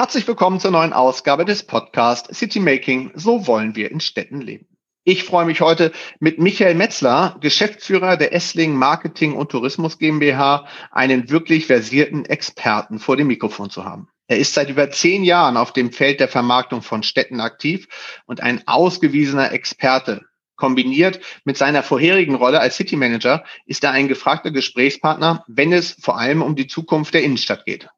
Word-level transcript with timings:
Herzlich 0.00 0.26
willkommen 0.26 0.60
zur 0.60 0.70
neuen 0.70 0.94
Ausgabe 0.94 1.44
des 1.44 1.62
Podcasts 1.62 2.34
City 2.34 2.58
Making. 2.58 3.10
So 3.16 3.46
wollen 3.46 3.76
wir 3.76 3.90
in 3.90 4.00
Städten 4.00 4.40
leben. 4.40 4.66
Ich 5.04 5.24
freue 5.24 5.44
mich 5.44 5.60
heute 5.60 5.92
mit 6.20 6.38
Michael 6.38 6.74
Metzler, 6.74 7.36
Geschäftsführer 7.42 8.16
der 8.16 8.32
Essling 8.32 8.74
Marketing 8.74 9.34
und 9.34 9.50
Tourismus 9.50 9.98
GmbH, 9.98 10.66
einen 10.90 11.28
wirklich 11.28 11.66
versierten 11.66 12.24
Experten 12.24 12.98
vor 12.98 13.18
dem 13.18 13.26
Mikrofon 13.26 13.68
zu 13.68 13.84
haben. 13.84 14.08
Er 14.26 14.38
ist 14.38 14.54
seit 14.54 14.70
über 14.70 14.90
zehn 14.90 15.22
Jahren 15.22 15.58
auf 15.58 15.74
dem 15.74 15.92
Feld 15.92 16.20
der 16.20 16.28
Vermarktung 16.28 16.80
von 16.80 17.02
Städten 17.02 17.38
aktiv 17.38 17.86
und 18.24 18.40
ein 18.40 18.66
ausgewiesener 18.66 19.52
Experte. 19.52 20.22
Kombiniert 20.56 21.20
mit 21.44 21.58
seiner 21.58 21.82
vorherigen 21.82 22.36
Rolle 22.36 22.60
als 22.60 22.76
City 22.76 22.96
Manager 22.96 23.44
ist 23.66 23.84
er 23.84 23.90
ein 23.90 24.08
gefragter 24.08 24.50
Gesprächspartner, 24.50 25.44
wenn 25.46 25.74
es 25.74 25.92
vor 25.92 26.18
allem 26.18 26.40
um 26.40 26.56
die 26.56 26.68
Zukunft 26.68 27.12
der 27.12 27.22
Innenstadt 27.22 27.66
geht. 27.66 27.90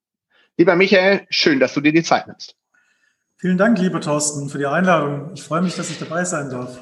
Lieber 0.56 0.76
Michael, 0.76 1.26
schön, 1.30 1.60
dass 1.60 1.74
du 1.74 1.80
dir 1.80 1.92
die 1.92 2.02
Zeit 2.02 2.26
nimmst. 2.26 2.56
Vielen 3.38 3.58
Dank, 3.58 3.78
lieber 3.78 4.00
Thorsten, 4.00 4.48
für 4.48 4.58
die 4.58 4.66
Einladung. 4.66 5.32
Ich 5.34 5.42
freue 5.42 5.62
mich, 5.62 5.74
dass 5.74 5.90
ich 5.90 5.98
dabei 5.98 6.24
sein 6.24 6.50
darf. 6.50 6.78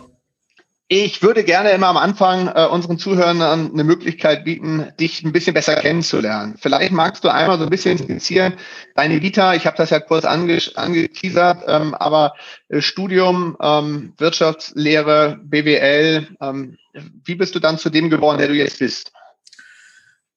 Ich 0.93 1.23
würde 1.23 1.45
gerne 1.45 1.71
immer 1.71 1.87
am 1.87 1.97
Anfang 1.97 2.49
äh, 2.49 2.67
unseren 2.67 2.99
Zuhörern 2.99 3.41
eine 3.41 3.85
Möglichkeit 3.85 4.45
bieten, 4.45 4.93
dich 4.99 5.23
ein 5.23 5.31
bisschen 5.31 5.55
besser 5.55 5.77
kennenzulernen. 5.77 6.57
Vielleicht 6.59 6.91
magst 6.91 7.23
du 7.23 7.29
einmal 7.29 7.59
so 7.59 7.65
ein 7.65 7.71
bisschen 7.71 7.97
skizzieren, 7.97 8.55
deine 8.97 9.23
Vita, 9.23 9.55
ich 9.55 9.67
habe 9.67 9.77
das 9.77 9.91
ja 9.91 10.01
kurz 10.01 10.25
ange 10.25 10.59
angeteasert, 10.75 11.63
ähm, 11.69 11.95
aber 11.95 12.35
äh, 12.69 12.81
Studium, 12.81 13.57
ähm, 13.63 14.15
Wirtschaftslehre, 14.19 15.39
BWL, 15.45 16.27
ähm, 16.41 16.77
wie 17.25 17.37
bist 17.37 17.55
du 17.55 17.61
dann 17.61 17.79
zu 17.79 17.89
dem 17.89 18.11
geworden, 18.11 18.39
der 18.39 18.49
du 18.49 18.55
jetzt 18.55 18.81
bist? 18.81 19.13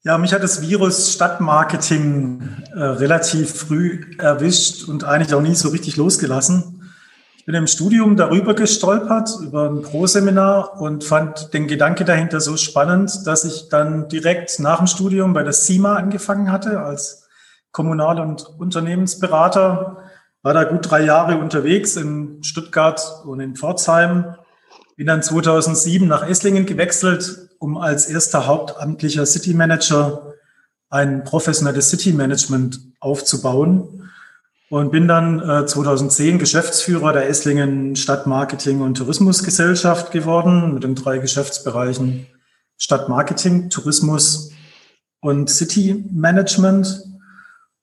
Ja, 0.06 0.18
mich 0.18 0.34
hat 0.34 0.44
das 0.44 0.62
Virus 0.62 1.14
Stadtmarketing 1.14 2.42
äh, 2.76 2.78
relativ 2.78 3.56
früh 3.56 4.02
erwischt 4.18 4.90
und 4.90 5.06
eigentlich 5.06 5.34
auch 5.34 5.42
nie 5.42 5.56
so 5.56 5.70
richtig 5.70 5.96
losgelassen. 5.96 6.92
Ich 7.38 7.46
bin 7.46 7.56
im 7.56 7.68
Studium 7.68 8.18
darüber 8.18 8.54
gestolpert, 8.54 9.30
über 9.42 9.70
ein 9.70 9.81
Pro-Seminar 9.81 10.81
und 10.81 11.06
fand 11.06 11.54
den 11.54 11.68
Gedanke 11.68 12.04
dahinter 12.04 12.42
so 12.42 12.58
spannend, 12.58 13.26
dass 13.26 13.46
ich 13.46 13.70
dann 13.70 14.09
direkt 14.09 14.59
nach 14.59 14.80
dem 14.80 14.88
Studium 14.88 15.31
bei 15.31 15.44
der 15.44 15.54
CIMA 15.54 15.96
angefangen 15.96 16.52
hatte 16.52 16.81
als 16.81 17.30
Kommunal- 17.72 18.20
und 18.20 18.46
Unternehmensberater. 18.59 20.04
War 20.42 20.54
da 20.54 20.66
gut 20.66 20.92
drei 20.92 21.06
Jahre 21.06 21.38
unterwegs 21.38 21.96
in 21.96 22.44
Stuttgart 22.44 23.02
und 23.24 23.40
in 23.40 23.56
Pforzheim. 23.56 24.36
Bin 24.96 25.08
dann 25.08 25.24
2007 25.24 26.08
nach 26.08 26.28
Esslingen 26.28 26.66
gewechselt 26.66 27.50
um 27.60 27.78
als 27.78 28.08
erster 28.08 28.46
hauptamtlicher 28.46 29.26
City 29.26 29.54
Manager 29.54 30.34
ein 30.90 31.24
professionelles 31.24 31.90
City 31.90 32.12
Management 32.12 32.80
aufzubauen 33.00 34.12
und 34.70 34.92
bin 34.92 35.08
dann 35.08 35.40
äh, 35.40 35.66
2010 35.66 36.40
Geschäftsführer 36.40 37.14
der 37.14 37.30
Esslingen 37.30 37.96
Stadtmarketing 37.96 38.82
und 38.82 38.96
Tourismusgesellschaft 38.96 40.12
geworden 40.12 40.74
mit 40.74 40.84
den 40.84 40.96
drei 40.96 41.20
Geschäftsbereichen 41.20 42.28
Stadtmarketing, 42.78 43.70
Tourismus 43.70 44.52
und 45.22 45.50
City 45.50 46.03
Management. 46.12 47.02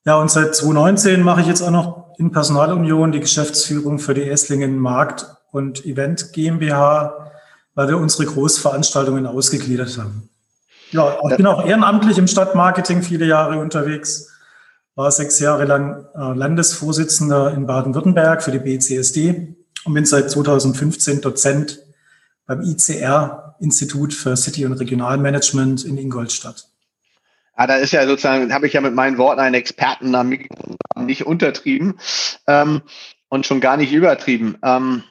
Ja, 0.05 0.19
und 0.19 0.29
seit 0.29 0.55
2019 0.55 1.23
mache 1.23 1.41
ich 1.41 1.47
jetzt 1.47 1.61
auch 1.61 1.71
noch 1.71 2.13
in 2.17 2.31
Personalunion 2.31 3.11
die 3.11 3.19
Geschäftsführung 3.19 3.97
für 3.97 4.13
die 4.13 4.29
Esslingen 4.29 4.77
Markt 4.77 5.25
und 5.51 5.85
Event 5.85 6.33
GmbH 6.33 7.31
weil 7.75 7.87
wir 7.87 7.97
unsere 7.97 8.25
Großveranstaltungen 8.25 9.25
ausgegliedert 9.25 9.97
haben. 9.97 10.29
Ja, 10.91 11.17
ich 11.29 11.37
bin 11.37 11.47
auch 11.47 11.65
ehrenamtlich 11.65 12.17
im 12.17 12.27
Stadtmarketing 12.27 13.01
viele 13.01 13.25
Jahre 13.25 13.59
unterwegs, 13.59 14.29
war 14.95 15.09
sechs 15.11 15.39
Jahre 15.39 15.63
lang 15.63 16.05
äh, 16.13 16.37
Landesvorsitzender 16.37 17.53
in 17.53 17.65
Baden-Württemberg 17.65 18.43
für 18.43 18.51
die 18.51 18.59
BCSD 18.59 19.55
und 19.85 19.93
bin 19.93 20.05
seit 20.05 20.29
2015 20.29 21.21
Dozent 21.21 21.79
beim 22.45 22.61
ICR, 22.61 23.55
Institut 23.61 24.13
für 24.13 24.35
City- 24.35 24.65
und 24.65 24.73
Regionalmanagement 24.73 25.85
in 25.85 25.97
Ingolstadt. 25.97 26.67
Ah, 27.53 27.67
da 27.67 27.75
ist 27.75 27.93
ja 27.93 28.05
sozusagen, 28.05 28.53
habe 28.53 28.67
ich 28.67 28.73
ja 28.73 28.81
mit 28.81 28.93
meinen 28.93 29.17
Worten 29.17 29.39
einen 29.39 29.55
Experten 29.55 30.11
nicht 30.97 31.25
untertrieben 31.25 31.99
ähm, 32.47 32.81
und 33.29 33.45
schon 33.45 33.61
gar 33.61 33.77
nicht 33.77 33.93
übertrieben. 33.93 34.57
Ähm, 34.61 35.03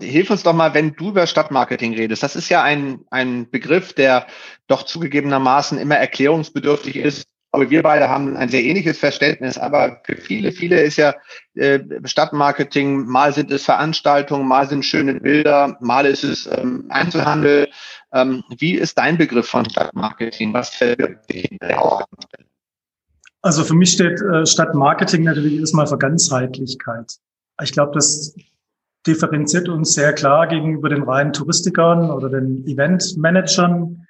hilf 0.00 0.30
uns 0.30 0.42
doch 0.42 0.52
mal, 0.52 0.74
wenn 0.74 0.94
du 0.94 1.08
über 1.08 1.26
Stadtmarketing 1.26 1.94
redest. 1.94 2.22
Das 2.22 2.36
ist 2.36 2.48
ja 2.48 2.62
ein, 2.62 3.00
ein 3.10 3.50
Begriff, 3.50 3.92
der 3.92 4.26
doch 4.66 4.84
zugegebenermaßen 4.84 5.78
immer 5.78 5.96
erklärungsbedürftig 5.96 6.96
ist. 6.96 7.26
Aber 7.50 7.70
wir 7.70 7.82
beide 7.82 8.10
haben 8.10 8.36
ein 8.36 8.50
sehr 8.50 8.62
ähnliches 8.62 8.98
Verständnis. 8.98 9.56
Aber 9.56 10.02
für 10.04 10.16
viele, 10.16 10.52
viele 10.52 10.82
ist 10.82 10.96
ja 10.96 11.14
äh, 11.54 11.80
Stadtmarketing, 12.04 13.06
mal 13.06 13.32
sind 13.32 13.50
es 13.50 13.64
Veranstaltungen, 13.64 14.46
mal 14.46 14.68
sind 14.68 14.84
schöne 14.84 15.14
Bilder, 15.14 15.76
mal 15.80 16.04
ist 16.04 16.24
es 16.24 16.46
ähm, 16.46 16.86
Einzelhandel. 16.90 17.68
Ähm, 18.12 18.44
wie 18.58 18.74
ist 18.74 18.98
dein 18.98 19.16
Begriff 19.16 19.48
von 19.48 19.68
Stadtmarketing? 19.68 20.52
Was 20.52 20.74
verbirgt 20.74 21.32
sich 21.32 21.50
in 21.50 21.58
der 21.58 22.06
Also 23.40 23.64
für 23.64 23.74
mich 23.74 23.92
steht 23.92 24.20
äh, 24.20 24.44
Stadtmarketing 24.44 25.24
natürlich 25.24 25.58
erstmal 25.58 25.86
für 25.86 25.98
Ganzheitlichkeit. 25.98 27.14
Ich 27.62 27.72
glaube, 27.72 27.92
dass 27.94 28.34
differenziert 29.08 29.68
uns 29.68 29.94
sehr 29.94 30.12
klar 30.12 30.46
gegenüber 30.46 30.88
den 30.88 31.02
reinen 31.02 31.32
Touristikern 31.32 32.10
oder 32.10 32.28
den 32.28 32.64
Eventmanagern. 32.66 34.06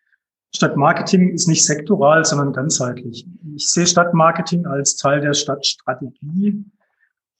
Stadtmarketing 0.54 1.30
ist 1.30 1.46
nicht 1.46 1.64
sektoral, 1.64 2.24
sondern 2.24 2.52
ganzheitlich. 2.52 3.26
Ich 3.54 3.70
sehe 3.70 3.86
Stadtmarketing 3.86 4.66
als 4.66 4.96
Teil 4.96 5.20
der 5.20 5.34
Stadtstrategie, 5.34 6.64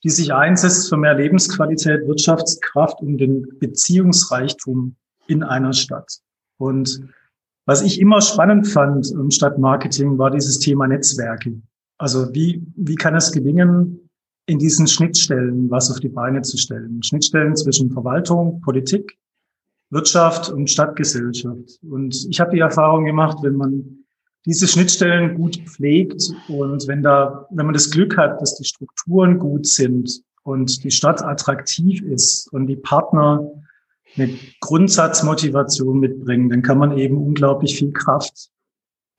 die 0.04 0.10
sich 0.10 0.32
einsetzt 0.32 0.88
für 0.88 0.96
mehr 0.96 1.14
Lebensqualität, 1.14 2.06
Wirtschaftskraft 2.06 3.00
und 3.00 3.19
den 3.19 3.58
Beziehungsreichtum 3.58 4.94
in 5.26 5.42
einer 5.42 5.72
Stadt. 5.72 6.20
Und 6.58 7.02
was 7.66 7.82
ich 7.82 8.00
immer 8.00 8.20
spannend 8.20 8.69
fand 8.69 9.10
im 9.10 9.30
Stadtmarketing 9.30 10.16
war 10.16 10.30
dieses 10.30 10.58
Thema 10.58 10.86
Netzwerke. 10.86 11.60
Also 11.98 12.32
wie, 12.32 12.62
wie 12.76 12.94
kann 12.94 13.14
es 13.14 13.32
gelingen, 13.32 14.07
in 14.48 14.59
diesen 14.59 14.86
Schnittstellen 14.86 15.70
was 15.70 15.91
auf 15.91 16.00
die 16.00 16.09
Beine 16.09 16.41
zu 16.41 16.56
stellen. 16.56 17.03
Schnittstellen 17.03 17.54
zwischen 17.54 17.91
Verwaltung, 17.91 18.62
Politik, 18.62 19.19
Wirtschaft 19.91 20.50
und 20.50 20.70
Stadtgesellschaft. 20.70 21.78
Und 21.82 22.26
ich 22.31 22.41
habe 22.41 22.53
die 22.53 22.60
Erfahrung 22.60 23.04
gemacht, 23.04 23.38
wenn 23.42 23.56
man 23.56 24.04
diese 24.47 24.66
Schnittstellen 24.66 25.37
gut 25.37 25.56
pflegt 25.66 26.32
und 26.48 26.88
wenn 26.88 27.03
da, 27.03 27.47
wenn 27.50 27.66
man 27.66 27.75
das 27.75 27.91
Glück 27.91 28.16
hat, 28.16 28.41
dass 28.41 28.56
die 28.56 28.64
Strukturen 28.64 29.38
gut 29.38 29.66
sind 29.66 30.22
und 30.44 30.82
die 30.82 30.91
Stadt 30.91 31.22
attraktiv 31.22 32.00
ist 32.03 32.50
und 32.50 32.66
die 32.69 32.76
Partner 32.76 33.50
eine 34.17 34.31
Grundsatzmotivation 34.61 36.00
mitbringen, 36.00 36.49
dann 36.49 36.62
kann 36.62 36.78
man 36.78 36.96
eben 36.96 37.19
unglaublich 37.19 37.76
viel 37.76 37.93
Kraft 37.93 38.49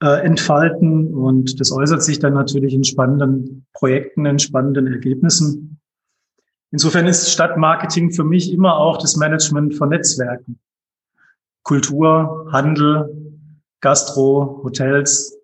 äh, 0.01 0.25
entfalten. 0.25 1.13
Und 1.13 1.60
das 1.60 1.72
äußert 1.72 2.04
sich 2.04 2.19
dann 2.19 2.34
natürlich 2.34 2.74
in 2.74 2.84
spannenden 2.84 3.66
Projekten, 3.74 4.25
in 4.25 4.40
spannenden 4.40 4.88
Ergebnissen. 4.88 5.80
Insofern 6.72 7.07
ist 7.07 7.31
Stadtmarketing 7.31 8.12
für 8.12 8.24
mich 8.24 8.51
immer 8.54 8.78
auch 8.78 8.98
das 8.98 9.18
Management 9.18 9.75
von 9.75 9.90
Netzwerken. 9.90 10.60
Kultur, 11.63 12.48
Handel, 12.51 13.10
Gastro, 13.81 14.62
Hotels. 14.63 15.36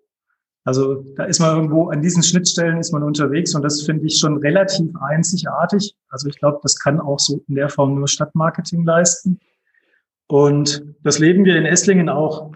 Also 0.64 1.04
da 1.16 1.24
ist 1.24 1.40
man 1.40 1.54
irgendwo 1.54 1.90
an 1.90 2.02
diesen 2.02 2.22
Schnittstellen 2.22 2.78
ist 2.78 2.92
man 2.92 3.04
unterwegs 3.04 3.54
und 3.54 3.62
das 3.62 3.82
finde 3.82 4.06
ich 4.06 4.18
schon 4.18 4.38
relativ 4.38 4.90
einzigartig. 5.00 5.94
Also 6.08 6.28
ich 6.28 6.38
glaube, 6.38 6.58
das 6.62 6.78
kann 6.78 7.00
auch 7.00 7.20
so 7.20 7.44
in 7.48 7.54
der 7.54 7.68
Form 7.68 7.94
nur 7.94 8.08
Stadtmarketing 8.08 8.84
leisten. 8.84 9.38
Und 10.28 10.84
das 11.02 11.20
leben 11.20 11.44
wir 11.44 11.56
in 11.56 11.66
Esslingen 11.66 12.08
auch 12.08 12.52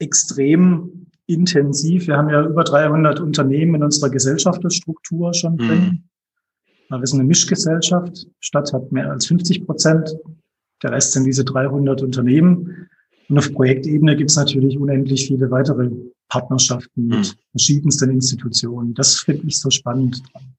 extrem 0.00 1.07
intensiv. 1.28 2.06
Wir 2.06 2.16
haben 2.16 2.30
ja 2.30 2.44
über 2.44 2.64
300 2.64 3.20
Unternehmen 3.20 3.76
in 3.76 3.84
unserer 3.84 4.10
Gesellschafterstruktur 4.10 5.34
schon 5.34 5.54
mhm. 5.54 5.58
drin. 5.58 6.04
Mhm. 6.90 7.00
Wir 7.00 7.06
sind 7.06 7.20
eine 7.20 7.28
Mischgesellschaft. 7.28 8.26
Stadt 8.40 8.72
hat 8.72 8.90
mehr 8.90 9.10
als 9.10 9.26
50 9.26 9.66
Prozent. 9.66 10.16
Der 10.82 10.92
Rest 10.92 11.12
sind 11.12 11.24
diese 11.24 11.44
300 11.44 12.02
Unternehmen. 12.02 12.88
Und 13.28 13.38
auf 13.38 13.52
Projektebene 13.52 14.16
gibt 14.16 14.30
es 14.30 14.36
natürlich 14.36 14.78
unendlich 14.78 15.26
viele 15.26 15.50
weitere 15.50 15.90
Partnerschaften 16.28 17.08
mit 17.08 17.18
mhm. 17.18 17.40
verschiedensten 17.50 18.10
Institutionen. 18.10 18.94
Das 18.94 19.16
finde 19.20 19.46
ich 19.46 19.58
so 19.58 19.68
spannend 19.70 20.22
dran. 20.32 20.54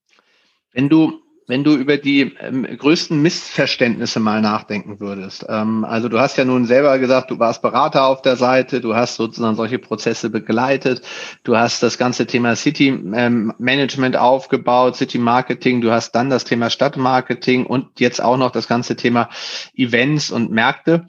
Wenn 0.74 0.88
du 0.88 1.20
wenn 1.50 1.64
du 1.64 1.76
über 1.76 1.98
die 1.98 2.36
ähm, 2.42 2.64
größten 2.64 3.20
Missverständnisse 3.20 4.20
mal 4.20 4.40
nachdenken 4.40 5.00
würdest. 5.00 5.48
Ähm, 5.50 5.84
also 5.84 6.08
du 6.08 6.20
hast 6.20 6.38
ja 6.38 6.46
nun 6.46 6.66
selber 6.66 7.00
gesagt, 7.00 7.32
du 7.32 7.40
warst 7.40 7.64
Berater 7.64 8.06
auf 8.06 8.22
der 8.22 8.36
Seite, 8.36 8.82
du 8.82 8.96
hast 8.96 9.16
sozusagen 9.16 9.56
solche 9.56 9.80
Prozesse 9.80 10.30
begleitet, 10.30 11.02
du 11.44 11.58
hast 11.58 11.82
das 11.82 11.98
ganze 11.98 12.28
Thema 12.28 12.56
City 12.56 12.90
ähm, 12.90 13.52
Management 13.58 14.16
aufgebaut, 14.16 14.96
City 14.96 15.18
Marketing, 15.18 15.82
du 15.82 15.90
hast 15.90 16.12
dann 16.12 16.30
das 16.30 16.44
Thema 16.44 16.70
Stadtmarketing 16.70 17.66
und 17.66 18.00
jetzt 18.00 18.22
auch 18.22 18.38
noch 18.38 18.52
das 18.52 18.68
ganze 18.68 18.96
Thema 18.96 19.28
Events 19.74 20.30
und 20.30 20.52
Märkte 20.52 21.08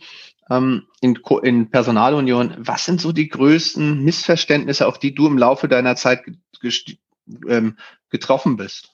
ähm, 0.49 0.85
in, 1.03 1.19
in 1.43 1.71
Personalunion. 1.71 2.55
Was 2.57 2.87
sind 2.87 3.03
so 3.03 3.13
die 3.13 3.29
größten 3.29 4.03
Missverständnisse, 4.03 4.87
auf 4.87 4.99
die 4.99 5.15
du 5.15 5.27
im 5.27 5.37
Laufe 5.37 5.69
deiner 5.69 5.97
Zeit 5.97 6.23
ähm, 7.47 7.77
getroffen 8.09 8.57
bist? 8.57 8.90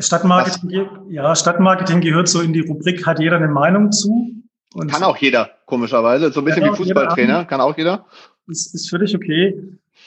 Stadtmarketing, 0.00 1.10
ja, 1.10 1.34
Stadtmarketing 1.34 2.00
gehört 2.00 2.28
so 2.28 2.40
in 2.40 2.52
die 2.52 2.60
Rubrik, 2.60 3.06
hat 3.06 3.18
jeder 3.18 3.36
eine 3.36 3.48
Meinung 3.48 3.92
zu. 3.92 4.32
Und 4.74 4.90
kann 4.90 5.02
auch 5.02 5.16
jeder, 5.16 5.50
komischerweise. 5.64 6.32
So 6.32 6.40
ein 6.40 6.44
bisschen 6.44 6.64
wie 6.64 6.76
Fußballtrainer, 6.76 7.44
kann 7.46 7.60
auch 7.60 7.76
jeder. 7.76 8.06
Ist, 8.46 8.74
ist 8.74 8.90
völlig 8.90 9.14
okay. 9.14 9.58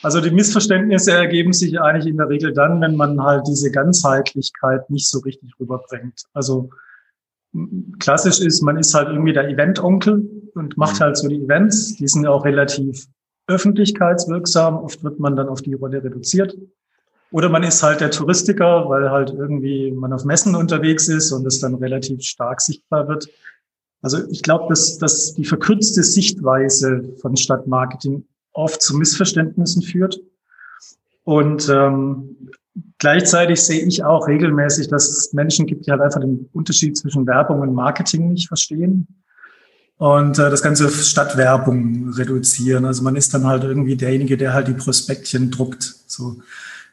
Also 0.02 0.22
die 0.22 0.32
Missverständnisse 0.32 1.12
ergeben 1.12 1.52
sich 1.54 1.80
eigentlich 1.80 2.08
in 2.08 2.18
der 2.18 2.30
Regel 2.30 2.54
dann, 2.54 2.80
wenn 2.80 2.96
man 2.96 3.22
halt 3.22 3.48
diese 3.48 3.72
Ganzheitlichkeit 3.72 4.90
nicht 4.90 5.10
so 5.10 5.20
richtig 5.20 5.52
rüberbringt. 5.60 6.24
Also 6.34 6.70
klassisch 8.00 8.40
ist, 8.40 8.62
man 8.62 8.78
ist 8.78 8.94
halt 8.94 9.10
irgendwie 9.10 9.34
der 9.34 9.50
Event-Onkel 9.50 10.52
und 10.54 10.78
macht 10.78 10.96
mhm. 10.96 11.04
halt 11.04 11.18
so 11.18 11.28
die 11.28 11.44
Events. 11.44 11.96
Die 11.96 12.08
sind 12.08 12.26
auch 12.28 12.46
relativ 12.46 13.08
öffentlichkeitswirksam. 13.48 14.78
Oft 14.78 15.04
wird 15.04 15.20
man 15.20 15.36
dann 15.36 15.50
auf 15.50 15.62
die 15.62 15.74
Rolle 15.74 16.04
reduziert. 16.04 16.56
Oder 17.32 17.50
man 17.50 17.64
ist 17.64 17.84
halt 17.84 18.02
der 18.02 18.12
Touristiker, 18.12 18.90
weil 18.90 19.12
halt 19.12 19.30
irgendwie 19.30 19.92
man 19.92 20.14
auf 20.14 20.26
Messen 20.26 20.56
unterwegs 20.56 21.08
ist 21.08 21.32
und 21.32 21.46
es 21.46 21.60
dann 21.60 21.76
relativ 21.76 22.24
stark 22.24 22.62
sichtbar 22.62 23.08
wird. 23.08 23.28
Also 24.02 24.28
ich 24.30 24.42
glaube, 24.42 24.66
dass, 24.70 24.98
dass 24.98 25.36
die 25.36 25.46
verkürzte 25.46 26.04
Sichtweise 26.04 27.04
von 27.22 27.38
Stadtmarketing 27.38 28.26
oft 28.54 28.82
zu 28.82 28.98
Missverständnissen 28.98 29.84
führt. 29.84 30.20
Und 31.24 31.70
ähm, 31.70 32.50
gleichzeitig 32.98 33.62
sehe 33.62 33.86
ich 33.86 34.04
auch 34.04 34.28
regelmäßig, 34.28 34.88
dass 34.88 35.10
es 35.10 35.34
Menschen 35.34 35.68
gibt, 35.68 35.86
die 35.86 35.92
halt 35.92 36.02
einfach 36.02 36.22
den 36.22 36.50
Unterschied 36.54 36.98
zwischen 36.98 37.28
Werbung 37.28 37.60
und 37.60 37.74
Marketing 37.74 38.34
nicht 38.34 38.48
verstehen 38.48 39.08
und 40.00 40.40
äh, 40.40 40.50
das 40.50 40.62
ganze 40.62 40.90
Stadtwerbung 40.90 42.14
reduzieren. 42.14 42.86
Also 42.86 43.04
man 43.04 43.18
ist 43.18 43.34
dann 43.34 43.46
halt 43.46 43.66
irgendwie 43.66 43.98
derjenige, 43.98 44.38
der 44.38 44.54
halt 44.54 44.70
die 44.70 44.74
Prospektchen 44.74 45.52
druckt. 45.52 45.84
So. 46.08 46.38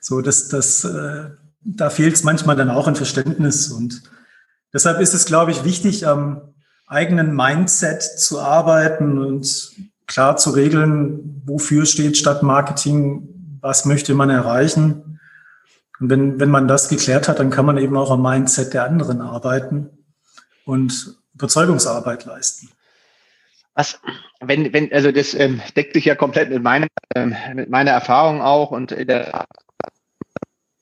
So, 0.01 0.21
das, 0.21 0.49
das, 0.49 0.85
äh, 0.85 1.31
da 1.61 1.91
fehlt 1.91 2.15
es 2.15 2.25
manchmal 2.25 2.57
dann 2.57 2.71
auch 2.71 2.87
an 2.87 2.97
Verständnis. 2.97 3.69
Und 3.69 4.03
deshalb 4.73 5.01
ist 5.01 5.15
es, 5.15 5.25
glaube 5.25 5.51
ich, 5.51 5.65
wichtig, 5.65 6.07
am 6.07 6.55
eigenen 6.87 7.35
Mindset 7.35 8.03
zu 8.03 8.41
arbeiten 8.41 9.19
und 9.19 9.73
klar 10.07 10.37
zu 10.37 10.51
regeln, 10.51 11.43
wofür 11.45 11.85
steht 11.85 12.17
Stadtmarketing, 12.17 13.59
was 13.61 13.85
möchte 13.85 14.15
man 14.15 14.31
erreichen. 14.31 15.21
Und 15.99 16.11
wenn, 16.11 16.39
wenn 16.39 16.51
man 16.51 16.69
das 16.69 16.89
geklärt 16.89 17.29
hat, 17.29 17.39
dann 17.39 17.51
kann 17.51 17.67
man 17.67 17.79
eben 17.79 17.97
auch 17.97 18.11
am 18.11 18.23
Mindset 18.23 18.75
der 18.75 18.85
anderen 18.85 19.21
arbeiten 19.21 19.91
und 20.65 21.17
Überzeugungsarbeit 21.35 22.25
leisten. 22.25 22.69
Was, 23.75 24.01
wenn, 24.41 24.73
wenn, 24.73 24.93
also 24.93 25.13
das 25.13 25.35
ähm, 25.35 25.61
deckt 25.77 25.95
sich 25.95 26.07
ja 26.07 26.15
komplett 26.15 26.51
mit 26.51 26.63
meiner, 26.63 26.87
ähm, 27.15 27.35
mit 27.55 27.69
meiner 27.69 27.91
Erfahrung 27.91 28.41
auch 28.41 28.71
und 28.71 28.91
der 28.91 29.47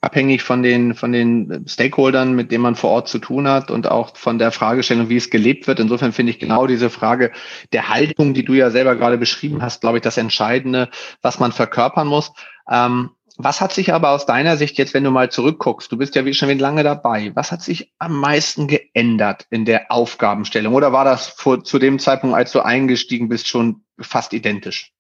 abhängig 0.05 0.43
von 0.43 0.63
den, 0.63 0.95
von 0.95 1.13
den 1.13 1.65
Stakeholdern, 1.67 2.35
mit 2.35 2.53
denen 2.53 2.63
man 2.63 2.77
vor 2.77 2.91
Ort 2.91 3.09
zu 3.09 3.19
tun 3.19 3.49
hat 3.49 3.71
und 3.71 3.91
auch 3.91 4.17
von 4.17 4.39
der 4.39 4.53
Fragestellung, 4.53 5.09
wie 5.09 5.17
es 5.17 5.31
gelebt 5.31 5.67
wird. 5.67 5.81
Insofern 5.81 6.13
finde 6.13 6.31
ich 6.31 6.39
genau 6.39 6.67
diese 6.67 6.91
Frage 6.91 7.33
der 7.73 7.89
Haltung, 7.89 8.35
die 8.35 8.45
du 8.45 8.53
ja 8.53 8.71
selber 8.71 8.95
gerade 8.97 9.19
beschrieben 9.19 9.63
hast, 9.63 9.81
glaube 9.81 9.99
ich, 9.99 10.03
das 10.03 10.17
Entscheidende, 10.17 10.91
was 11.23 11.41
man 11.41 11.53
verkörpern 11.53 12.07
muss. 12.07 12.33
Ähm, 12.71 13.11
was 13.37 13.61
hat 13.61 13.73
sich 13.73 13.93
aber 13.93 14.11
aus 14.11 14.27
deiner 14.27 14.57
Sicht 14.57 14.79
jetzt, 14.79 14.95
wenn 14.95 15.03
du 15.03 15.11
mal 15.11 15.31
zurückguckst, 15.31 15.91
du 15.91 15.97
bist 15.97 16.15
ja 16.15 16.25
wie 16.25 16.35
schon 16.35 16.57
lange 16.57 16.85
dabei, 16.85 17.33
was 17.35 17.51
hat 17.51 17.63
sich 17.63 17.93
am 17.99 18.21
meisten 18.21 18.69
geändert 18.69 19.47
in 19.51 19.65
der 19.65 19.91
Aufgabenstellung? 19.91 20.73
Oder 20.75 20.93
war 20.93 21.05
das 21.05 21.27
vor, 21.27 21.65
zu 21.65 21.81
dem 21.81 21.99
Zeitpunkt, 21.99 22.37
als 22.37 22.53
du 22.53 22.61
eingestiegen 22.61 23.29
bist, 23.29 23.49
schon 23.49 23.83
fast 23.99 24.33
identisch? 24.35 24.94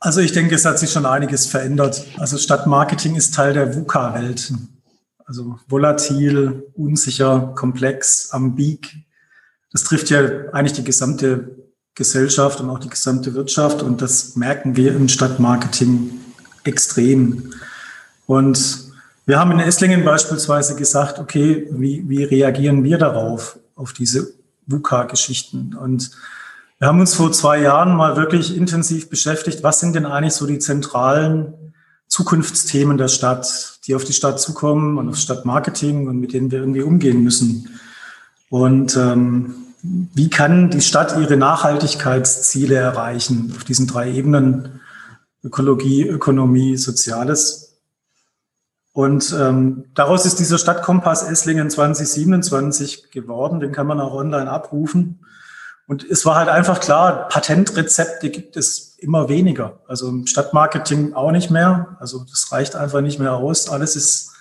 Also 0.00 0.20
ich 0.20 0.32
denke, 0.32 0.54
es 0.54 0.64
hat 0.64 0.78
sich 0.78 0.90
schon 0.90 1.06
einiges 1.06 1.46
verändert. 1.46 2.04
Also 2.18 2.38
Stadtmarketing 2.38 3.16
ist 3.16 3.34
Teil 3.34 3.52
der 3.52 3.74
VUCA-Welt. 3.74 4.52
Also 5.26 5.58
volatil, 5.68 6.64
unsicher, 6.74 7.52
komplex, 7.56 8.30
ambig. 8.30 9.04
Das 9.72 9.84
trifft 9.84 10.10
ja 10.10 10.20
eigentlich 10.52 10.74
die 10.74 10.84
gesamte 10.84 11.56
Gesellschaft 11.94 12.60
und 12.60 12.70
auch 12.70 12.78
die 12.78 12.88
gesamte 12.88 13.34
Wirtschaft. 13.34 13.82
Und 13.82 14.00
das 14.00 14.36
merken 14.36 14.76
wir 14.76 14.94
im 14.94 15.08
Stadtmarketing 15.08 16.12
extrem. 16.62 17.52
Und 18.26 18.92
wir 19.26 19.38
haben 19.38 19.50
in 19.50 19.60
Esslingen 19.60 20.04
beispielsweise 20.04 20.76
gesagt, 20.76 21.18
okay, 21.18 21.66
wie, 21.72 22.08
wie 22.08 22.22
reagieren 22.22 22.84
wir 22.84 22.98
darauf, 22.98 23.58
auf 23.74 23.92
diese 23.92 24.32
VUCA-Geschichten? 24.66 25.74
Und 25.74 26.12
wir 26.78 26.88
haben 26.88 27.00
uns 27.00 27.14
vor 27.14 27.32
zwei 27.32 27.60
Jahren 27.60 27.96
mal 27.96 28.16
wirklich 28.16 28.56
intensiv 28.56 29.10
beschäftigt, 29.10 29.62
was 29.62 29.80
sind 29.80 29.96
denn 29.96 30.06
eigentlich 30.06 30.34
so 30.34 30.46
die 30.46 30.60
zentralen 30.60 31.54
Zukunftsthemen 32.06 32.96
der 32.98 33.08
Stadt, 33.08 33.80
die 33.86 33.94
auf 33.96 34.04
die 34.04 34.12
Stadt 34.12 34.40
zukommen 34.40 34.96
und 34.96 35.08
auf 35.08 35.16
Stadtmarketing 35.16 36.06
und 36.06 36.20
mit 36.20 36.32
denen 36.32 36.50
wir 36.50 36.60
irgendwie 36.60 36.82
umgehen 36.82 37.22
müssen. 37.22 37.68
Und 38.48 38.96
ähm, 38.96 39.54
wie 39.82 40.30
kann 40.30 40.70
die 40.70 40.80
Stadt 40.80 41.18
ihre 41.20 41.36
Nachhaltigkeitsziele 41.36 42.76
erreichen 42.76 43.52
auf 43.56 43.64
diesen 43.64 43.86
drei 43.86 44.12
Ebenen 44.12 44.80
Ökologie, 45.42 46.06
Ökonomie, 46.06 46.76
Soziales? 46.76 47.76
Und 48.92 49.34
ähm, 49.38 49.84
daraus 49.94 50.26
ist 50.26 50.38
dieser 50.38 50.58
Stadtkompass 50.58 51.22
Esslingen 51.22 51.70
2027 51.70 53.10
geworden. 53.10 53.60
Den 53.60 53.72
kann 53.72 53.86
man 53.86 54.00
auch 54.00 54.14
online 54.14 54.50
abrufen. 54.50 55.20
Und 55.88 56.04
es 56.04 56.26
war 56.26 56.36
halt 56.36 56.50
einfach 56.50 56.80
klar, 56.80 57.28
Patentrezepte 57.28 58.28
gibt 58.28 58.58
es 58.58 58.98
immer 58.98 59.30
weniger. 59.30 59.80
Also 59.88 60.06
im 60.10 60.26
Stadtmarketing 60.26 61.14
auch 61.14 61.32
nicht 61.32 61.50
mehr. 61.50 61.96
Also 61.98 62.26
das 62.30 62.52
reicht 62.52 62.76
einfach 62.76 63.00
nicht 63.00 63.18
mehr 63.18 63.32
aus. 63.32 63.70
Alles 63.70 63.96
ist 63.96 64.32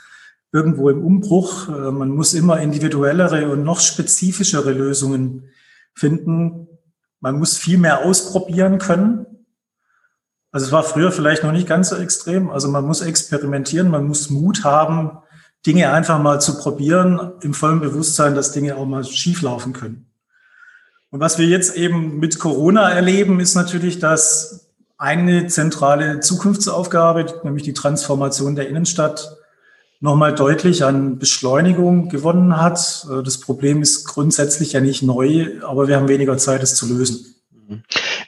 irgendwo 0.51 0.89
im 0.89 1.01
Umbruch. 1.05 1.69
Äh, 1.69 1.91
man 1.91 2.09
muss 2.09 2.33
immer 2.33 2.59
individuellere 2.59 3.49
und 3.49 3.63
noch 3.63 3.79
spezifischere 3.79 4.73
Lösungen 4.73 5.49
finden. 5.93 6.67
Man 7.21 7.39
muss 7.39 7.57
viel 7.57 7.77
mehr 7.77 8.03
ausprobieren 8.03 8.77
können. 8.77 9.25
Also 10.51 10.65
es 10.65 10.71
war 10.73 10.83
früher 10.83 11.13
vielleicht 11.13 11.43
noch 11.43 11.53
nicht 11.53 11.67
ganz 11.67 11.89
so 11.89 11.95
extrem. 11.95 12.49
Also 12.49 12.67
man 12.67 12.85
muss 12.85 12.99
experimentieren, 12.99 13.89
man 13.89 14.05
muss 14.05 14.29
Mut 14.29 14.65
haben, 14.65 15.19
Dinge 15.65 15.93
einfach 15.93 16.19
mal 16.21 16.41
zu 16.41 16.57
probieren, 16.57 17.35
im 17.41 17.53
vollen 17.53 17.79
Bewusstsein, 17.79 18.35
dass 18.35 18.51
Dinge 18.51 18.75
auch 18.75 18.85
mal 18.85 19.05
schieflaufen 19.05 19.71
können. 19.71 20.06
Und 21.09 21.19
was 21.19 21.37
wir 21.37 21.45
jetzt 21.45 21.77
eben 21.77 22.19
mit 22.19 22.37
Corona 22.39 22.89
erleben, 22.91 23.39
ist 23.39 23.55
natürlich, 23.55 23.99
dass 23.99 24.67
eine 24.97 25.47
zentrale 25.47 26.19
Zukunftsaufgabe, 26.19 27.41
nämlich 27.43 27.63
die 27.63 27.73
Transformation 27.73 28.55
der 28.55 28.67
Innenstadt, 28.67 29.37
nochmal 29.99 30.35
deutlich 30.35 30.83
an 30.83 31.17
Beschleunigung 31.17 32.09
gewonnen 32.09 32.59
hat. 32.61 33.07
Das 33.23 33.39
Problem 33.39 33.81
ist 33.81 34.05
grundsätzlich 34.05 34.73
ja 34.73 34.81
nicht 34.81 35.01
neu, 35.01 35.59
aber 35.63 35.87
wir 35.87 35.95
haben 35.95 36.07
weniger 36.07 36.37
Zeit, 36.37 36.61
es 36.61 36.75
zu 36.75 36.87
lösen. 36.87 37.36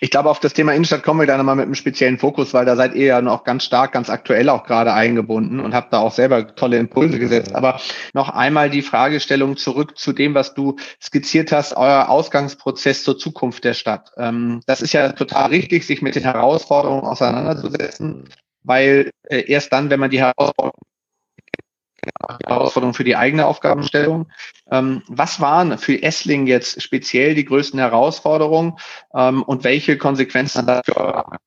Ich 0.01 0.11
glaube, 0.11 0.29
auf 0.29 0.39
das 0.39 0.53
Thema 0.53 0.73
Innenstadt 0.73 1.03
kommen 1.03 1.19
wir 1.19 1.27
da 1.27 1.37
nochmal 1.37 1.55
mit 1.55 1.65
einem 1.65 1.75
speziellen 1.75 2.17
Fokus, 2.17 2.53
weil 2.53 2.65
da 2.65 2.75
seid 2.75 2.95
ihr 2.95 3.05
ja 3.05 3.21
noch 3.21 3.43
ganz 3.43 3.63
stark, 3.63 3.91
ganz 3.91 4.09
aktuell 4.09 4.49
auch 4.49 4.63
gerade 4.63 4.93
eingebunden 4.93 5.59
und 5.59 5.73
habt 5.73 5.93
da 5.93 5.99
auch 5.99 6.13
selber 6.13 6.55
tolle 6.55 6.77
Impulse 6.77 7.19
gesetzt. 7.19 7.55
Aber 7.55 7.79
noch 8.13 8.29
einmal 8.29 8.69
die 8.69 8.81
Fragestellung 8.81 9.57
zurück 9.57 9.97
zu 9.97 10.13
dem, 10.13 10.35
was 10.35 10.53
du 10.53 10.77
skizziert 11.01 11.51
hast, 11.51 11.75
euer 11.75 12.09
Ausgangsprozess 12.09 13.03
zur 13.03 13.17
Zukunft 13.17 13.63
der 13.63 13.73
Stadt. 13.73 14.11
Ähm, 14.17 14.61
das 14.65 14.81
ist 14.81 14.93
ja 14.93 15.11
total 15.11 15.49
richtig, 15.49 15.85
sich 15.85 16.01
mit 16.01 16.15
den 16.15 16.23
Herausforderungen 16.23 17.03
auseinanderzusetzen, 17.03 18.29
weil 18.63 19.11
äh, 19.23 19.43
erst 19.51 19.73
dann, 19.73 19.89
wenn 19.89 19.99
man 19.99 20.09
die 20.09 20.19
Herausforderungen 20.19 20.73
Herausforderung 22.45 22.93
für 22.93 23.03
die 23.03 23.15
eigene 23.15 23.45
Aufgabenstellung. 23.45 24.31
Ähm, 24.71 25.03
was 25.07 25.39
waren 25.39 25.77
für 25.77 26.01
Essling 26.01 26.47
jetzt 26.47 26.81
speziell 26.81 27.35
die 27.35 27.45
größten 27.45 27.79
Herausforderungen 27.79 28.73
ähm, 29.13 29.43
und 29.43 29.63
welche 29.63 29.97
Konsequenzen 29.97 30.59
hat 30.59 30.67
das 30.69 30.81
für 30.85 30.97
eure 30.97 31.25
Arbeit? 31.25 31.39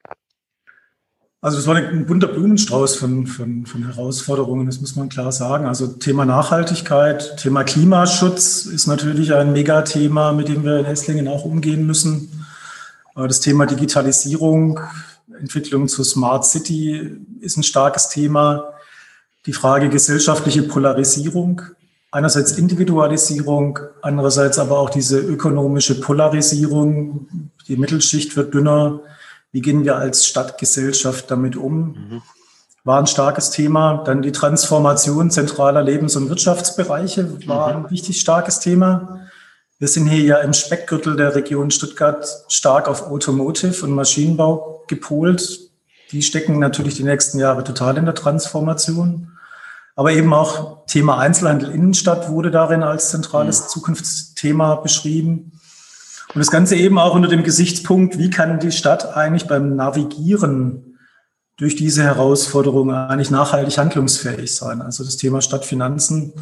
Also 1.41 1.57
das 1.57 1.67
war 1.67 1.75
ein 1.75 2.07
bunter 2.07 2.29
Blumenstrauß 2.29 2.95
von, 2.95 3.27
von, 3.27 3.67
von 3.67 3.85
Herausforderungen, 3.85 4.67
das 4.67 4.81
muss 4.81 4.95
man 4.95 5.09
klar 5.09 5.33
sagen. 5.33 5.67
Also 5.67 5.89
Thema 5.89 6.25
Nachhaltigkeit, 6.25 7.37
Thema 7.37 7.65
Klimaschutz 7.65 8.65
ist 8.67 8.87
natürlich 8.87 9.35
ein 9.35 9.53
Megathema, 9.53 10.33
mit 10.33 10.47
dem 10.47 10.63
wir 10.63 10.79
in 10.79 10.85
Esslingen 10.85 11.27
auch 11.27 11.45
umgehen 11.45 11.85
müssen. 11.85 12.47
Das 13.17 13.41
Thema 13.41 13.67
Digitalisierung, 13.67 14.79
Entwicklung 15.37 15.89
zur 15.89 16.05
Smart 16.05 16.45
City 16.45 17.11
ist 17.41 17.57
ein 17.57 17.65
starkes 17.65 18.09
Thema 18.09 18.73
die 19.47 19.53
Frage 19.53 19.89
gesellschaftliche 19.89 20.63
Polarisierung. 20.63 21.63
Einerseits 22.13 22.53
Individualisierung, 22.53 23.81
andererseits 24.03 24.59
aber 24.59 24.79
auch 24.79 24.91
diese 24.91 25.19
ökonomische 25.19 26.01
Polarisierung. 26.01 27.27
Die 27.67 27.77
Mittelschicht 27.77 28.37
wird 28.37 28.55
dünner. 28.55 29.01
Wie 29.51 29.63
gehen 29.63 29.85
wir 29.85 29.97
als 29.97 30.27
Stadtgesellschaft 30.27 31.31
damit 31.31 31.57
um? 31.57 31.89
Mhm. 31.89 32.23
War 32.85 32.99
ein 32.99 33.07
starkes 33.07 33.51
Thema. 33.51 34.03
Dann 34.05 34.23
die 34.23 34.33
Transformation 34.33 35.31
zentraler 35.31 35.83
Lebens- 35.83 36.17
und 36.17 36.29
Wirtschaftsbereiche 36.29 37.49
war 37.49 37.77
mhm. 37.77 37.85
ein 37.87 37.91
wichtig 37.91 38.21
starkes 38.21 38.61
Thema. 38.61 39.21
Wir 39.79 39.89
sind 39.89 40.07
hier 40.07 40.23
ja 40.23 40.37
im 40.39 40.53
Speckgürtel 40.53 41.17
der 41.17 41.35
Region 41.35 41.71
Stuttgart 41.71 42.27
stark 42.49 42.89
auf 42.89 43.03
Automotive 43.03 43.85
und 43.85 43.93
Maschinenbau 43.93 44.85
gepolt. 44.87 45.71
Die 46.13 46.23
stecken 46.23 46.59
natürlich 46.59 46.95
die 46.95 47.05
nächsten 47.05 47.39
Jahre 47.39 47.65
total 47.65 47.97
in 47.97 48.05
der 48.05 48.15
Transformation. 48.15 49.32
Aber 49.95 50.13
eben 50.13 50.33
auch 50.33 50.87
Thema 50.87 51.19
Einzelhandel 51.19 51.71
Innenstadt 51.71 52.31
wurde 52.31 52.51
darin 52.51 52.83
als 52.83 53.11
zentrales 53.11 53.63
mhm. 53.63 53.69
Zukunftsthema 53.69 54.77
beschrieben. 54.77 55.53
Und 56.35 56.39
das 56.39 56.51
Ganze 56.51 56.77
eben 56.77 56.99
auch 56.99 57.15
unter 57.15 57.29
dem 57.29 57.43
Gesichtspunkt, 57.43 58.19
wie 58.19 58.31
kann 58.31 58.59
die 58.59 58.73
Stadt 58.73 59.17
eigentlich 59.17 59.47
beim 59.47 59.77
Navigieren 59.77 60.99
durch 61.59 61.77
diese 61.77 62.03
Herausforderungen 62.03 62.95
eigentlich 62.95 63.31
nachhaltig 63.31 63.77
handlungsfähig 63.77 64.55
sein. 64.55 64.81
Also 64.81 65.05
das 65.05 65.17
Thema 65.19 65.43
Stadtfinanzen 65.43 66.33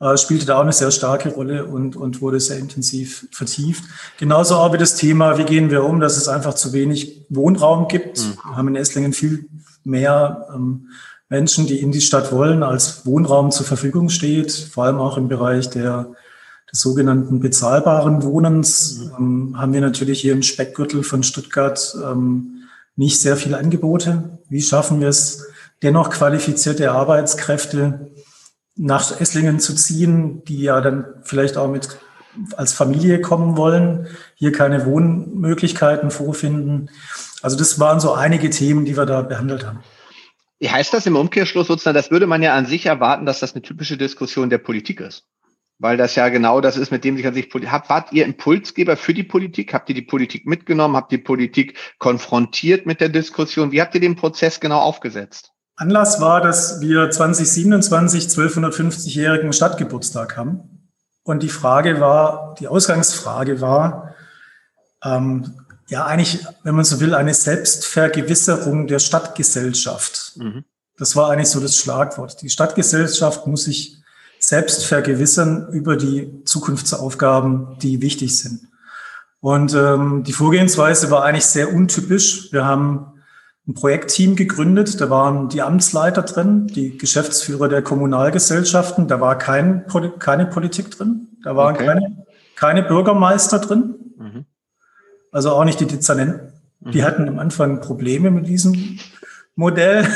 äh, 0.00 0.16
spielte 0.16 0.46
da 0.46 0.56
auch 0.56 0.62
eine 0.62 0.72
sehr 0.72 0.90
starke 0.90 1.30
Rolle 1.30 1.66
und, 1.66 1.96
und 1.96 2.20
wurde 2.20 2.40
sehr 2.40 2.58
intensiv 2.58 3.28
vertieft. 3.30 3.84
Genauso 4.18 4.56
auch 4.56 4.72
wie 4.72 4.78
das 4.78 4.96
Thema, 4.96 5.38
wie 5.38 5.44
gehen 5.44 5.70
wir 5.70 5.84
um, 5.84 6.00
dass 6.00 6.16
es 6.16 6.28
einfach 6.28 6.54
zu 6.54 6.72
wenig 6.72 7.26
Wohnraum 7.28 7.88
gibt. 7.88 8.18
Mhm. 8.18 8.38
Wir 8.44 8.56
haben 8.56 8.68
in 8.68 8.76
Esslingen 8.76 9.12
viel 9.12 9.48
mehr 9.84 10.48
ähm, 10.54 10.88
Menschen, 11.28 11.66
die 11.66 11.80
in 11.80 11.92
die 11.92 12.00
Stadt 12.00 12.32
wollen, 12.32 12.62
als 12.62 13.04
Wohnraum 13.04 13.50
zur 13.50 13.66
Verfügung 13.66 14.08
steht, 14.08 14.52
vor 14.52 14.84
allem 14.84 14.98
auch 14.98 15.16
im 15.16 15.28
Bereich 15.28 15.68
der, 15.70 16.12
des 16.70 16.80
sogenannten 16.80 17.40
bezahlbaren 17.40 18.22
Wohnens, 18.22 19.10
ähm, 19.18 19.54
haben 19.58 19.72
wir 19.72 19.80
natürlich 19.80 20.20
hier 20.20 20.32
im 20.32 20.42
Speckgürtel 20.42 21.02
von 21.02 21.22
Stuttgart 21.22 21.96
ähm, 22.04 22.62
nicht 22.94 23.20
sehr 23.20 23.36
viele 23.36 23.58
Angebote. 23.58 24.38
Wie 24.48 24.62
schaffen 24.62 25.00
wir 25.00 25.08
es, 25.08 25.46
dennoch 25.82 26.10
qualifizierte 26.10 26.92
Arbeitskräfte 26.92 28.10
nach 28.76 29.20
Esslingen 29.20 29.58
zu 29.58 29.74
ziehen, 29.74 30.44
die 30.44 30.62
ja 30.62 30.80
dann 30.80 31.06
vielleicht 31.22 31.56
auch 31.56 31.68
mit 31.68 31.98
als 32.56 32.72
Familie 32.72 33.20
kommen 33.20 33.56
wollen, 33.56 34.08
hier 34.34 34.52
keine 34.52 34.84
Wohnmöglichkeiten 34.84 36.10
vorfinden. 36.10 36.90
Also 37.42 37.56
das 37.56 37.80
waren 37.80 37.98
so 37.98 38.12
einige 38.12 38.50
Themen, 38.50 38.84
die 38.84 38.96
wir 38.96 39.06
da 39.06 39.22
behandelt 39.22 39.66
haben. 39.66 39.80
Heißt 40.64 40.94
das 40.94 41.06
im 41.06 41.16
Umkehrschluss 41.16 41.66
sozusagen, 41.66 41.94
das 41.94 42.10
würde 42.10 42.26
man 42.26 42.42
ja 42.42 42.54
an 42.54 42.66
sich 42.66 42.86
erwarten, 42.86 43.26
dass 43.26 43.40
das 43.40 43.54
eine 43.54 43.62
typische 43.62 43.96
Diskussion 43.96 44.50
der 44.50 44.58
Politik 44.58 45.00
ist? 45.00 45.24
Weil 45.78 45.98
das 45.98 46.14
ja 46.14 46.30
genau 46.30 46.62
das 46.62 46.78
ist, 46.78 46.90
mit 46.90 47.04
dem 47.04 47.18
sich 47.18 47.26
an 47.26 47.34
sich 47.34 47.50
habt, 47.66 47.90
wart 47.90 48.12
ihr 48.12 48.24
Impulsgeber 48.24 48.96
für 48.96 49.12
die 49.12 49.24
Politik? 49.24 49.74
Habt 49.74 49.90
ihr 49.90 49.94
die 49.94 50.02
Politik 50.02 50.46
mitgenommen? 50.46 50.96
Habt 50.96 51.12
ihr 51.12 51.18
die 51.18 51.24
Politik 51.24 51.76
konfrontiert 51.98 52.86
mit 52.86 53.02
der 53.02 53.10
Diskussion? 53.10 53.72
Wie 53.72 53.82
habt 53.82 53.94
ihr 53.94 54.00
den 54.00 54.16
Prozess 54.16 54.58
genau 54.58 54.78
aufgesetzt? 54.78 55.52
Anlass 55.76 56.22
war, 56.22 56.40
dass 56.40 56.80
wir 56.80 57.10
2027 57.10 58.24
1250-jährigen 58.28 59.52
Stadtgeburtstag 59.52 60.38
haben. 60.38 60.90
Und 61.22 61.42
die 61.42 61.50
Frage 61.50 62.00
war, 62.00 62.54
die 62.58 62.68
Ausgangsfrage 62.68 63.60
war, 63.60 64.14
ähm, 65.04 65.65
ja 65.88 66.04
eigentlich, 66.04 66.44
wenn 66.62 66.74
man 66.74 66.84
so 66.84 67.00
will, 67.00 67.14
eine 67.14 67.34
Selbstvergewisserung 67.34 68.86
der 68.86 68.98
Stadtgesellschaft. 68.98 70.32
Mhm. 70.36 70.64
Das 70.98 71.14
war 71.14 71.30
eigentlich 71.30 71.48
so 71.48 71.60
das 71.60 71.76
Schlagwort. 71.76 72.42
Die 72.42 72.50
Stadtgesellschaft 72.50 73.46
muss 73.46 73.64
sich 73.64 73.98
selbst 74.38 74.84
vergewissern 74.86 75.68
über 75.72 75.96
die 75.96 76.44
Zukunftsaufgaben, 76.44 77.78
die 77.80 78.00
wichtig 78.00 78.38
sind. 78.38 78.68
Und 79.40 79.74
ähm, 79.74 80.24
die 80.24 80.32
Vorgehensweise 80.32 81.10
war 81.10 81.24
eigentlich 81.24 81.46
sehr 81.46 81.72
untypisch. 81.72 82.52
Wir 82.52 82.64
haben 82.64 83.22
ein 83.68 83.74
Projektteam 83.74 84.34
gegründet. 84.34 85.00
Da 85.00 85.10
waren 85.10 85.48
die 85.48 85.62
Amtsleiter 85.62 86.22
drin, 86.22 86.66
die 86.68 86.96
Geschäftsführer 86.96 87.68
der 87.68 87.82
Kommunalgesellschaften. 87.82 89.08
Da 89.08 89.20
war 89.20 89.36
kein, 89.38 89.84
keine 90.18 90.46
Politik 90.46 90.90
drin. 90.90 91.28
Da 91.42 91.54
waren 91.54 91.74
okay. 91.74 91.86
keine, 91.86 92.26
keine 92.56 92.82
Bürgermeister 92.82 93.58
drin. 93.58 93.94
Mhm 94.18 94.45
also 95.32 95.50
auch 95.50 95.64
nicht 95.64 95.80
die 95.80 95.86
Dezernenten. 95.86 96.52
Die 96.80 97.00
mhm. 97.00 97.04
hatten 97.04 97.28
am 97.28 97.38
Anfang 97.38 97.80
Probleme 97.80 98.30
mit 98.30 98.46
diesem 98.46 98.98
Modell. 99.58 100.06